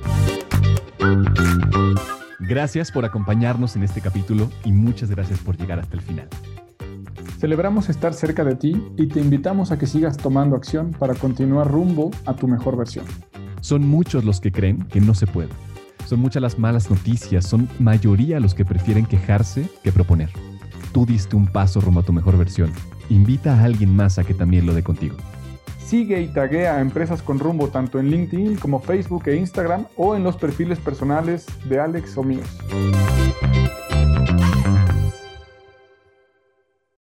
[2.39, 6.29] Gracias por acompañarnos en este capítulo y muchas gracias por llegar hasta el final.
[7.37, 11.69] Celebramos estar cerca de ti y te invitamos a que sigas tomando acción para continuar
[11.69, 13.05] rumbo a tu mejor versión.
[13.61, 15.49] Son muchos los que creen que no se puede.
[16.05, 20.29] Son muchas las malas noticias, son mayoría los que prefieren quejarse que proponer.
[20.93, 22.71] Tú diste un paso rumbo a tu mejor versión
[23.09, 25.15] invita a alguien más a que también lo dé contigo.
[25.79, 30.15] Sigue y taguea a Empresas con Rumbo tanto en LinkedIn como Facebook e Instagram o
[30.15, 32.47] en los perfiles personales de Alex o míos.